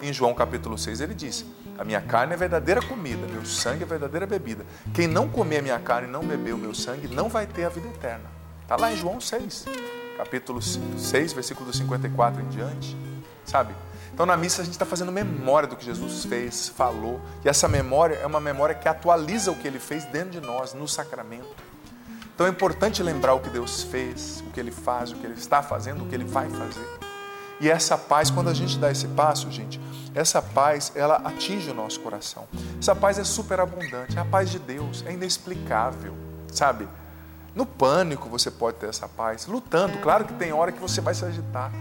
[0.00, 1.44] Em João capítulo 6 ele disse,
[1.76, 4.64] a minha carne é verdadeira comida, meu sangue é verdadeira bebida.
[4.94, 7.64] Quem não comer a minha carne e não beber o meu sangue não vai ter
[7.64, 8.37] a vida eterna.
[8.68, 9.64] Está lá em João 6,
[10.18, 12.94] capítulo 6, versículo 54 em diante.
[13.42, 13.74] Sabe?
[14.12, 17.66] Então, na missa, a gente está fazendo memória do que Jesus fez, falou, e essa
[17.66, 21.48] memória é uma memória que atualiza o que ele fez dentro de nós, no sacramento.
[22.34, 25.32] Então, é importante lembrar o que Deus fez, o que ele faz, o que ele
[25.32, 26.86] está fazendo, o que ele vai fazer.
[27.62, 29.80] E essa paz, quando a gente dá esse passo, gente,
[30.14, 32.46] essa paz, ela atinge o nosso coração.
[32.78, 36.12] Essa paz é superabundante, é a paz de Deus, é inexplicável,
[36.52, 36.86] sabe?
[37.58, 39.98] No pânico você pode ter essa paz, lutando.
[39.98, 41.72] Claro que tem hora que você vai se agitar,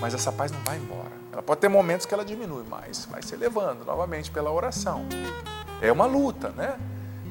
[0.00, 1.12] mas essa paz não vai embora.
[1.30, 5.04] Ela pode ter momentos que ela diminui, mas vai se elevando novamente pela oração.
[5.82, 6.78] É uma luta, né?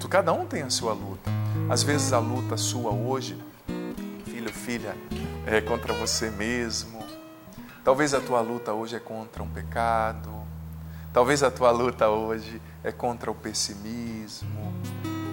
[0.07, 1.31] Cada um tem a sua luta.
[1.67, 3.43] Às vezes a luta sua hoje,
[4.25, 4.95] filho, filha,
[5.47, 7.03] é contra você mesmo.
[7.83, 10.29] Talvez a tua luta hoje é contra um pecado.
[11.11, 14.71] Talvez a tua luta hoje é contra o pessimismo,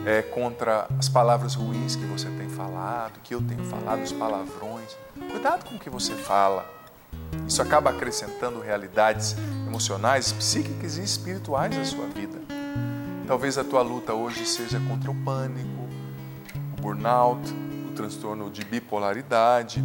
[0.05, 4.97] é contra as palavras ruins que você tem falado, que eu tenho falado, os palavrões.
[5.31, 6.69] Cuidado com o que você fala.
[7.47, 9.37] Isso acaba acrescentando realidades
[9.67, 12.41] emocionais, psíquicas e espirituais à sua vida.
[13.27, 15.89] Talvez a tua luta hoje seja contra o pânico,
[16.77, 17.41] o burnout,
[17.89, 19.83] o transtorno de bipolaridade.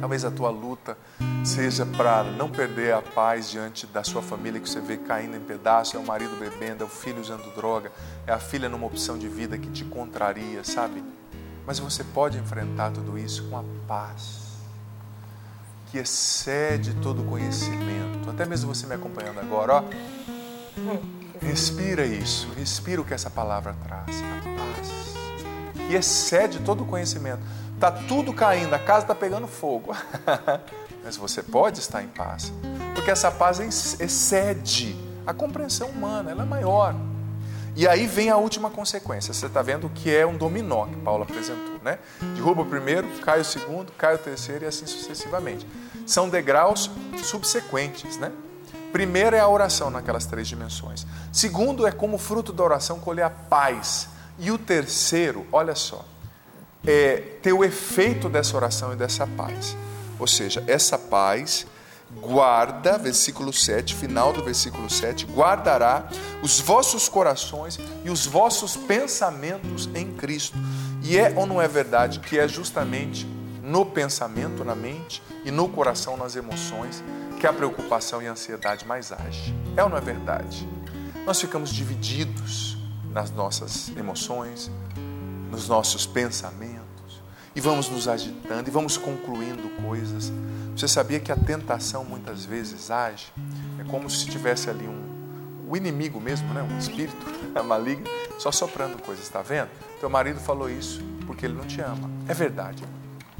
[0.00, 0.96] Talvez a tua luta
[1.44, 5.40] seja para não perder a paz diante da sua família que você vê caindo em
[5.40, 7.90] pedaços, é o marido bebendo, é o filho usando droga,
[8.26, 11.02] é a filha numa opção de vida que te contraria, sabe?
[11.66, 14.46] Mas você pode enfrentar tudo isso com a paz
[15.90, 18.28] que excede todo conhecimento.
[18.28, 19.84] Até mesmo você me acompanhando agora, ó.
[21.40, 25.14] Respira isso, respira o que essa palavra traz, a paz.
[25.88, 27.40] e excede todo o conhecimento.
[27.76, 29.94] Está tudo caindo, a casa está pegando fogo.
[31.04, 32.50] Mas você pode estar em paz,
[32.94, 33.60] porque essa paz
[34.00, 36.96] excede a compreensão humana, ela é maior.
[37.76, 39.34] E aí vem a última consequência.
[39.34, 41.98] Você está vendo que é um dominó que Paulo apresentou, né?
[42.34, 45.66] Derruba o primeiro, cai o segundo, cai o terceiro e assim sucessivamente.
[46.06, 46.90] São degraus
[47.22, 48.32] subsequentes, né?
[48.90, 51.06] Primeiro é a oração naquelas três dimensões.
[51.30, 54.08] Segundo é como fruto da oração colher a paz.
[54.38, 56.02] E o terceiro, olha só,
[56.86, 59.76] é ter o efeito dessa oração e dessa paz.
[60.18, 61.66] Ou seja, essa paz
[62.20, 66.08] guarda, versículo 7, final do versículo 7, guardará
[66.42, 70.56] os vossos corações e os vossos pensamentos em Cristo.
[71.02, 73.26] E é ou não é verdade que é justamente
[73.62, 77.02] no pensamento, na mente e no coração, nas emoções,
[77.40, 79.54] que a preocupação e a ansiedade mais age?
[79.76, 80.66] É ou não é verdade?
[81.26, 82.78] Nós ficamos divididos
[83.10, 84.70] nas nossas emoções,
[85.50, 86.75] nos nossos pensamentos
[87.56, 90.30] e vamos nos agitando e vamos concluindo coisas.
[90.76, 93.32] Você sabia que a tentação muitas vezes age?
[93.80, 95.06] É como se tivesse ali um
[95.68, 96.62] o inimigo mesmo, né?
[96.62, 97.16] um espírito
[97.64, 98.06] maligno,
[98.38, 99.68] só soprando coisas, está vendo?
[99.98, 102.08] Teu marido falou isso porque ele não te ama.
[102.28, 102.84] É verdade.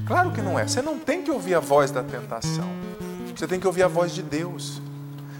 [0.07, 0.67] Claro que não é.
[0.67, 2.69] Você não tem que ouvir a voz da tentação.
[3.37, 4.81] Você tem que ouvir a voz de Deus.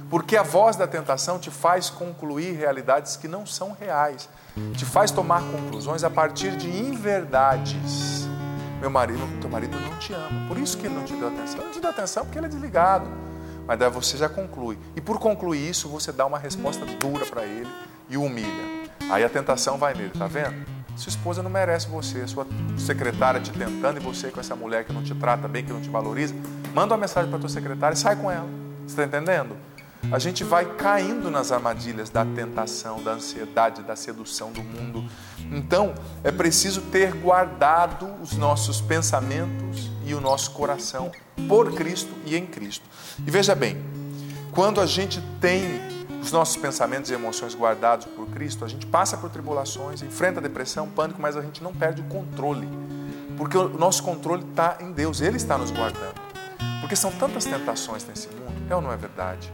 [0.09, 4.29] Porque a voz da tentação te faz concluir realidades que não são reais,
[4.77, 8.16] te faz tomar conclusões a partir de inverdades
[8.87, 10.47] meu marido, teu marido não te ama.
[10.47, 11.57] Por isso que ele não te deu atenção.
[11.57, 13.09] Ele não te deu atenção porque ele é desligado.
[13.67, 14.79] Mas daí você já conclui.
[14.95, 17.69] E por concluir isso, você dá uma resposta dura para ele
[18.09, 18.87] e o humilha.
[19.11, 20.55] Aí a tentação vai nele, tá vendo?
[20.97, 22.47] Sua esposa não merece você, sua
[22.79, 25.81] secretária te tentando e você com essa mulher que não te trata bem, que não
[25.81, 26.35] te valoriza,
[26.73, 28.49] manda uma mensagem para tua secretária e sai com ela.
[28.87, 29.57] Você está entendendo?
[30.11, 35.05] A gente vai caindo nas armadilhas da tentação, da ansiedade, da sedução do mundo.
[35.51, 41.11] Então, é preciso ter guardado os nossos pensamentos e o nosso coração
[41.49, 42.85] por Cristo e em Cristo.
[43.27, 43.85] E veja bem,
[44.53, 45.81] quando a gente tem
[46.23, 50.89] os nossos pensamentos e emoções guardados por Cristo, a gente passa por tribulações, enfrenta depressão,
[50.89, 52.69] pânico, mas a gente não perde o controle.
[53.37, 56.15] Porque o nosso controle está em Deus, Ele está nos guardando.
[56.81, 59.53] Porque são tantas tentações nesse mundo, é ou não é verdade?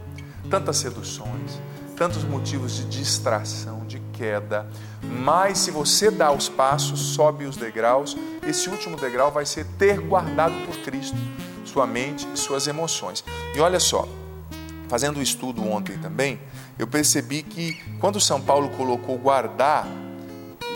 [0.51, 1.61] Tantas seduções,
[1.97, 4.67] tantos motivos de distração, de queda.
[5.03, 10.01] Mas se você dá os passos, sobe os degraus, esse último degrau vai ser ter
[10.01, 11.17] guardado por Cristo
[11.65, 13.25] sua mente e suas emoções.
[13.55, 14.07] E olha só,
[14.89, 16.39] fazendo o um estudo ontem também,
[16.79, 19.87] eu percebi que quando São Paulo colocou guardar,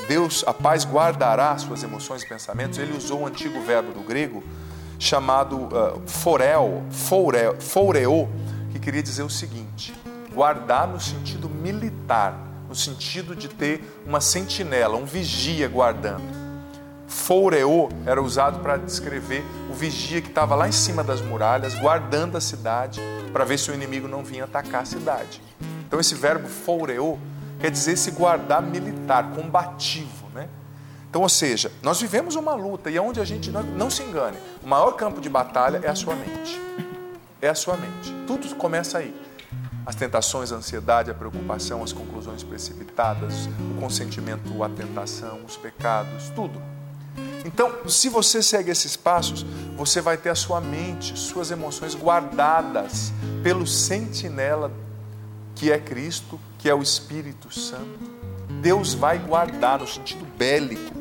[0.09, 4.42] Deus, a paz guardará suas emoções e pensamentos, ele usou o antigo verbo do grego
[4.98, 8.29] chamado uh, forel, foreo, foreo,
[8.87, 9.92] queria dizer o seguinte:
[10.33, 16.46] guardar no sentido militar, no sentido de ter uma sentinela, um vigia guardando.
[17.09, 22.37] Foureô era usado para descrever o vigia que estava lá em cima das muralhas, guardando
[22.37, 23.01] a cidade,
[23.33, 25.42] para ver se o inimigo não vinha atacar a cidade.
[25.85, 27.18] Então, esse verbo foureô
[27.59, 30.29] quer dizer esse guardar militar, combativo.
[30.33, 30.49] Né?
[31.11, 34.37] Então, ou seja, nós vivemos uma luta e aonde a gente não, não se engane,
[34.62, 36.61] o maior campo de batalha é a sua mente.
[37.40, 38.14] É a sua mente.
[38.27, 39.14] Tudo começa aí
[39.85, 46.29] as tentações, a ansiedade, a preocupação, as conclusões precipitadas, o consentimento, a tentação, os pecados,
[46.35, 46.61] tudo.
[47.44, 49.46] Então, se você segue esses passos,
[49.77, 53.12] você vai ter a sua mente, suas emoções guardadas
[53.44, 54.72] pelo sentinela
[55.55, 58.11] que é Cristo, que é o Espírito Santo.
[58.61, 60.94] Deus vai guardar no sentido bélico.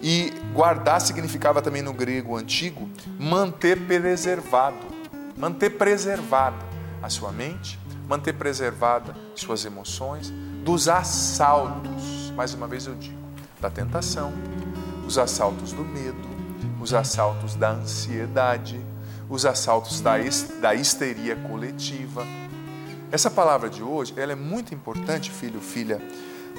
[0.00, 4.91] E guardar significava também no grego antigo manter preservado,
[5.36, 6.64] manter preservada
[7.02, 13.18] a sua mente, manter preservada suas emoções dos assaltos, mais uma vez eu digo,
[13.60, 14.32] da tentação,
[15.06, 16.28] os assaltos do medo,
[16.80, 18.80] os assaltos da ansiedade,
[19.28, 20.14] os assaltos da,
[20.60, 22.24] da histeria coletiva.
[23.10, 26.00] Essa palavra de hoje, ela é muito importante, filho, filha,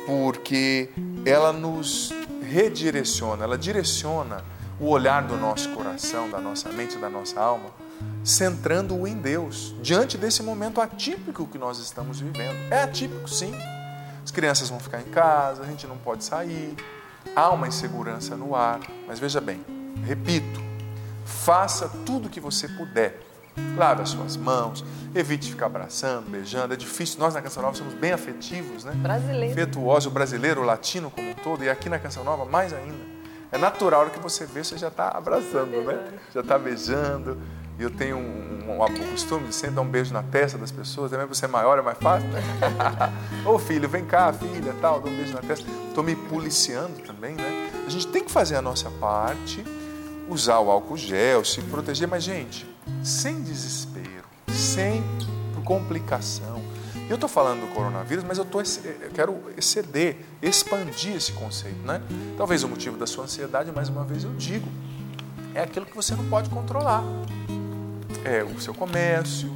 [0.06, 0.90] porque
[1.26, 4.44] ela nos redireciona, ela direciona
[4.80, 7.83] o olhar do nosso coração, da nossa mente, da nossa alma
[8.24, 12.56] centrando-o em Deus, diante desse momento atípico que nós estamos vivendo.
[12.72, 13.54] É atípico, sim.
[14.24, 16.76] As crianças vão ficar em casa, a gente não pode sair,
[17.36, 19.64] há uma insegurança no ar, mas veja bem,
[20.06, 20.62] repito,
[21.26, 23.20] faça tudo o que você puder.
[23.78, 24.84] Lave as suas mãos,
[25.14, 26.74] evite ficar abraçando, beijando.
[26.74, 28.94] É difícil, nós na Canção Nova somos bem afetivos, né?
[28.96, 29.52] Brasileiro.
[29.52, 33.14] Afetuosos, o brasileiro, o latino como um todo, e aqui na Canção Nova mais ainda.
[33.52, 36.14] É natural que você vê, você já está abraçando, né?
[36.34, 37.38] Já está beijando
[37.84, 41.12] eu tenho um, um, um, costume de sempre dar um beijo na testa das pessoas,
[41.12, 42.28] também por ser maior é mais fácil.
[43.46, 45.66] Ô filho, vem cá, filha, tal, dá um beijo na testa.
[45.88, 47.72] Estou me policiando também, né?
[47.86, 49.64] A gente tem que fazer a nossa parte,
[50.30, 52.66] usar o álcool gel, se proteger, mas, gente,
[53.04, 55.04] sem desespero, sem
[55.64, 56.62] complicação.
[57.10, 62.02] Eu estou falando do coronavírus, mas eu, tô, eu quero exceder, expandir esse conceito, né?
[62.38, 64.68] Talvez o motivo da sua ansiedade, mais uma vez eu digo,
[65.54, 67.04] é aquilo que você não pode controlar.
[68.26, 69.52] É o seu comércio,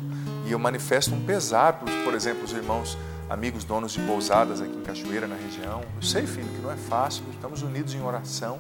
[0.46, 2.98] e eu manifesto um pesar, por, por exemplo, os irmãos,
[3.30, 5.82] amigos, donos de pousadas aqui em Cachoeira, na região.
[5.96, 8.60] Eu sei, filho, que não é fácil, estamos unidos em oração,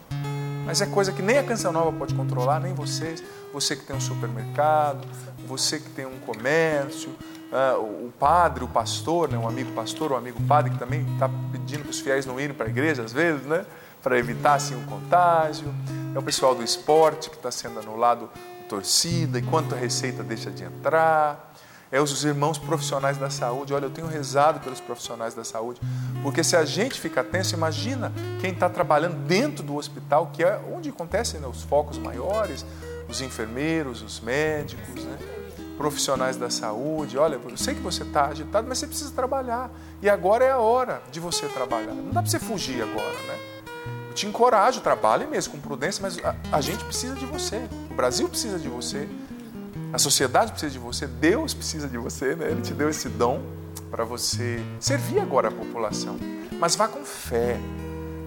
[0.66, 3.96] mas é coisa que nem a Canção Nova pode controlar, nem vocês, você que tem
[3.96, 5.06] um supermercado,
[5.46, 7.10] você que tem um comércio,
[7.52, 11.30] uh, o padre, o pastor, né, um amigo pastor, um amigo padre que também está
[11.52, 13.66] pedindo para os fiéis não irem para a igreja às vezes, né,
[14.04, 15.74] para evitar assim um contágio.
[16.14, 18.30] É o pessoal do esporte que está sendo anulado
[18.68, 21.48] torcida e quanto a receita deixa de entrar
[21.92, 23.74] é os irmãos profissionais da saúde.
[23.74, 25.80] Olha, eu tenho rezado pelos profissionais da saúde,
[26.22, 28.12] porque se a gente fica tenso, imagina
[28.42, 32.66] quem está trabalhando dentro do hospital, que é onde acontecem né, os focos maiores,
[33.08, 35.18] os enfermeiros, os médicos, né?
[35.78, 37.18] profissionais da saúde.
[37.18, 39.70] Olha, eu sei que você está agitado, mas você precisa trabalhar.
[40.02, 41.94] E agora é a hora de você trabalhar.
[41.94, 43.57] Não dá para você fugir agora, né?
[44.18, 47.62] Te encorajo, trabalhe mesmo com prudência, mas a, a gente precisa de você.
[47.92, 49.08] O Brasil precisa de você.
[49.94, 52.50] A sociedade precisa de você, Deus precisa de você, né?
[52.50, 53.44] Ele te deu esse dom
[53.92, 56.18] para você servir agora a população.
[56.54, 57.60] Mas vá com fé,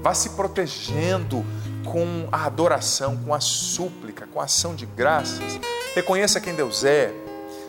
[0.01, 1.45] vá se protegendo
[1.85, 5.59] com a adoração, com a súplica, com a ação de graças.
[5.97, 7.13] Reconheça quem Deus é,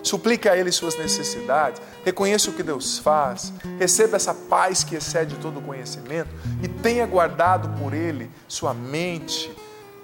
[0.03, 5.35] suplique a Ele suas necessidades, reconheça o que Deus faz, receba essa paz que excede
[5.35, 6.29] todo o conhecimento
[6.61, 9.55] e tenha guardado por Ele sua mente,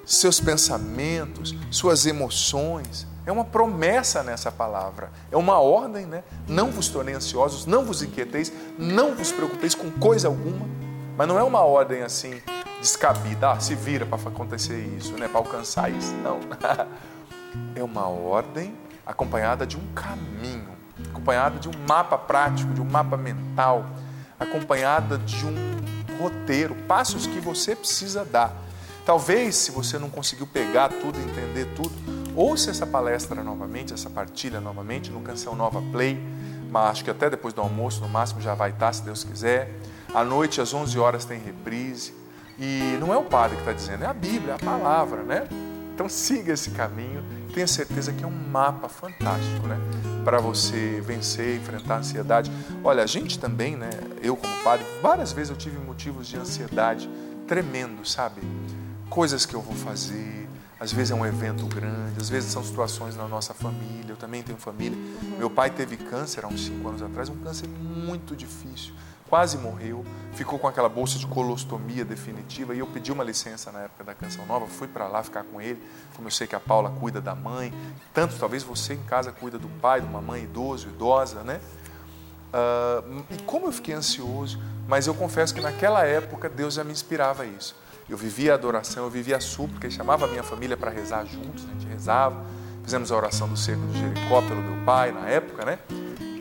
[0.05, 3.05] seus pensamentos, suas emoções.
[3.25, 6.23] É uma promessa nessa palavra, é uma ordem, né?
[6.47, 10.65] Não vos tornei ansiosos, não vos inquieteis, não vos preocupeis com coisa alguma.
[11.17, 12.41] Mas não é uma ordem assim
[12.79, 15.27] descabida, ah, se vira para acontecer isso, né?
[15.27, 16.13] Para alcançar isso.
[16.23, 16.39] Não.
[17.73, 18.75] É uma ordem
[19.07, 20.69] acompanhada de um caminho,
[21.09, 23.85] acompanhada de um mapa prático, de um mapa mental,
[24.39, 28.53] acompanhada de um roteiro, passos que você precisa dar.
[29.05, 31.95] Talvez, se você não conseguiu pegar tudo, entender tudo,
[32.37, 36.23] Ouça essa palestra novamente, essa partilha novamente no Canção Nova Play,
[36.69, 39.73] mas acho que até depois do almoço, no máximo, já vai estar, se Deus quiser.
[40.13, 42.13] À noite, às 11 horas, tem reprise.
[42.59, 45.47] E não é o padre que está dizendo, é a Bíblia, é a palavra, né?
[45.95, 47.23] Então siga esse caminho,
[47.57, 49.79] tenha certeza que é um mapa fantástico, né?
[50.23, 52.51] Para você vencer, enfrentar a ansiedade.
[52.83, 53.89] Olha, a gente também, né?
[54.21, 57.09] Eu como padre, várias vezes eu tive motivos de ansiedade
[57.47, 58.41] tremendo, sabe?
[59.09, 60.46] Coisas que eu vou fazer,
[60.79, 64.11] às vezes é um evento grande, às vezes são situações na nossa família.
[64.11, 64.97] Eu também tenho família.
[65.37, 68.93] Meu pai teve câncer há uns cinco anos atrás, um câncer muito difícil.
[69.27, 73.81] Quase morreu, ficou com aquela bolsa de colostomia definitiva e eu pedi uma licença na
[73.81, 75.83] época da Canção Nova, fui para lá ficar com ele,
[76.15, 77.73] como eu sei que a Paula cuida da mãe,
[78.13, 81.59] tanto talvez você em casa cuida do pai, de uma mãe idoso, idosa, né?
[82.47, 86.93] Uh, e como eu fiquei ansioso, mas eu confesso que naquela época Deus já me
[86.93, 87.75] inspirava isso.
[88.09, 91.25] Eu vivia a adoração, eu vivia a súplica e chamava a minha família para rezar
[91.25, 92.41] juntos, a gente rezava.
[92.83, 95.79] Fizemos a oração do cerco de Jericó pelo meu pai na época, né?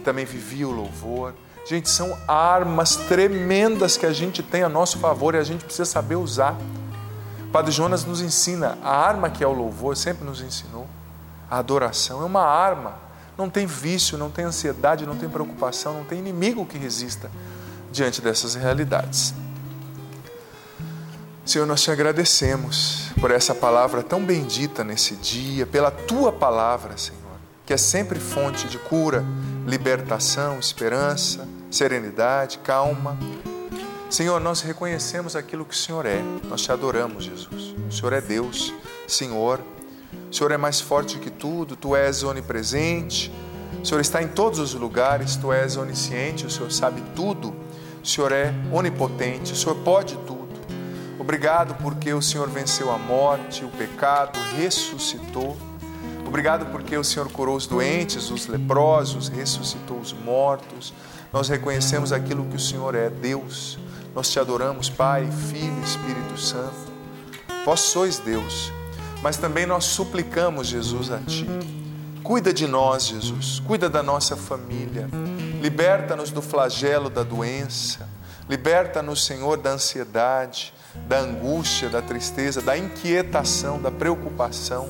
[0.04, 1.34] Também vivia o louvor.
[1.68, 5.84] Gente, são armas tremendas que a gente tem a nosso favor e a gente precisa
[5.84, 6.56] saber usar.
[7.50, 10.86] Padre Jonas nos ensina, a arma que é o louvor, sempre nos ensinou.
[11.50, 12.94] A adoração é uma arma.
[13.36, 17.28] Não tem vício, não tem ansiedade, não tem preocupação, não tem inimigo que resista
[17.90, 19.34] diante dessas realidades.
[21.46, 27.20] Senhor, nós te agradecemos por essa palavra tão bendita nesse dia, pela tua palavra, Senhor,
[27.64, 29.24] que é sempre fonte de cura,
[29.64, 33.16] libertação, esperança, serenidade, calma.
[34.10, 37.76] Senhor, nós reconhecemos aquilo que o Senhor é, nós te adoramos, Jesus.
[37.88, 38.74] O Senhor é Deus,
[39.06, 39.60] Senhor.
[40.28, 43.32] O Senhor é mais forte que tudo, tu és onipresente,
[43.80, 47.54] o Senhor está em todos os lugares, tu és onisciente, o Senhor sabe tudo,
[48.02, 50.35] o Senhor é onipotente, o Senhor pode tudo.
[51.26, 55.56] Obrigado porque o Senhor venceu a morte, o pecado, ressuscitou.
[56.24, 60.94] Obrigado porque o Senhor curou os doentes, os leprosos, ressuscitou os mortos.
[61.32, 63.76] Nós reconhecemos aquilo que o Senhor é, Deus.
[64.14, 66.92] Nós te adoramos, Pai, Filho, Espírito Santo.
[67.64, 68.72] Vós sois Deus,
[69.20, 71.44] mas também nós suplicamos, Jesus, a Ti.
[72.22, 73.58] Cuida de nós, Jesus.
[73.58, 75.08] Cuida da nossa família.
[75.60, 78.08] Liberta-nos do flagelo da doença.
[78.48, 80.75] Liberta-nos, Senhor, da ansiedade
[81.08, 84.88] da angústia, da tristeza, da inquietação, da preocupação.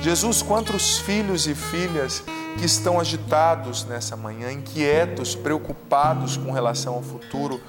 [0.00, 2.24] Jesus, quantos filhos e filhas
[2.58, 7.60] que estão agitados nessa manhã, inquietos, preocupados com relação ao futuro,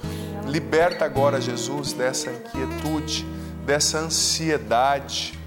[0.46, 3.26] liberta agora, Jesus, dessa inquietude,
[3.64, 5.38] dessa ansiedade.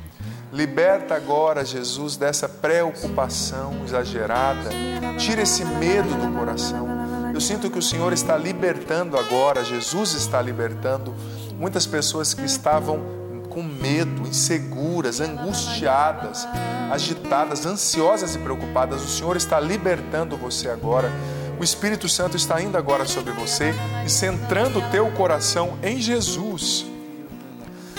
[0.51, 4.69] Liberta agora, Jesus, dessa preocupação exagerada.
[5.17, 6.87] Tira esse medo do coração.
[7.33, 11.13] Eu sinto que o Senhor está libertando agora, Jesus está libertando
[11.57, 13.17] muitas pessoas que estavam
[13.49, 16.47] com medo, inseguras, angustiadas,
[16.91, 19.03] agitadas, ansiosas e preocupadas.
[19.03, 21.11] O Senhor está libertando você agora.
[21.59, 23.73] O Espírito Santo está indo agora sobre você
[24.05, 26.85] e centrando o teu coração em Jesus.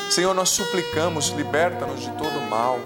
[0.08, 2.78] Senhor, nós suplicamos, liberta-nos de todo mal.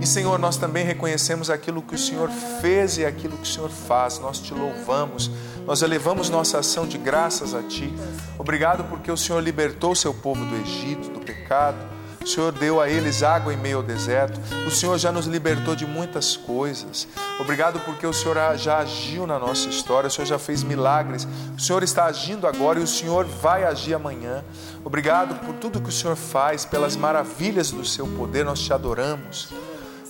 [0.00, 2.30] E Senhor, nós também reconhecemos aquilo que o Senhor
[2.60, 4.18] fez e aquilo que o Senhor faz.
[4.18, 5.30] Nós te louvamos,
[5.70, 7.94] nós elevamos nossa ação de graças a Ti.
[8.36, 11.78] Obrigado porque o Senhor libertou o seu povo do Egito, do pecado.
[12.20, 14.40] O Senhor deu a eles água em meio ao deserto.
[14.66, 17.06] O Senhor já nos libertou de muitas coisas.
[17.38, 20.08] Obrigado porque o Senhor já agiu na nossa história.
[20.08, 21.28] O Senhor já fez milagres.
[21.56, 24.44] O Senhor está agindo agora e o Senhor vai agir amanhã.
[24.84, 28.44] Obrigado por tudo que o Senhor faz, pelas maravilhas do seu poder.
[28.44, 29.48] Nós te adoramos.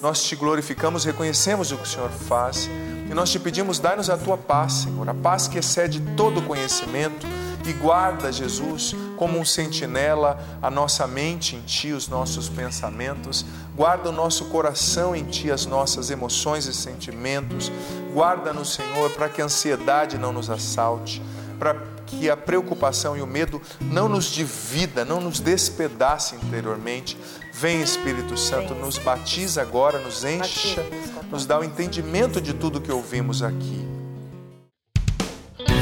[0.00, 2.68] Nós te glorificamos, reconhecemos o que o Senhor faz.
[3.10, 7.26] E nós te pedimos, dai-nos a tua paz, Senhor, a paz que excede todo conhecimento
[7.66, 13.44] e guarda, Jesus, como um sentinela, a nossa mente em Ti, os nossos pensamentos.
[13.76, 17.70] Guarda o nosso coração em Ti, as nossas emoções e sentimentos.
[18.14, 21.22] Guarda-nos, Senhor, para que a ansiedade não nos assalte,
[21.58, 21.76] para
[22.06, 27.16] que a preocupação e o medo não nos divida, não nos despedace interiormente.
[27.60, 30.82] Vem, Espírito Santo, nos batiza agora, nos encha,
[31.30, 33.86] nos dá o entendimento de tudo que ouvimos aqui.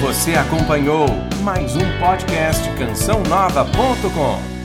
[0.01, 1.07] Você acompanhou
[1.45, 4.58] mais um podcast CançãoNova.com.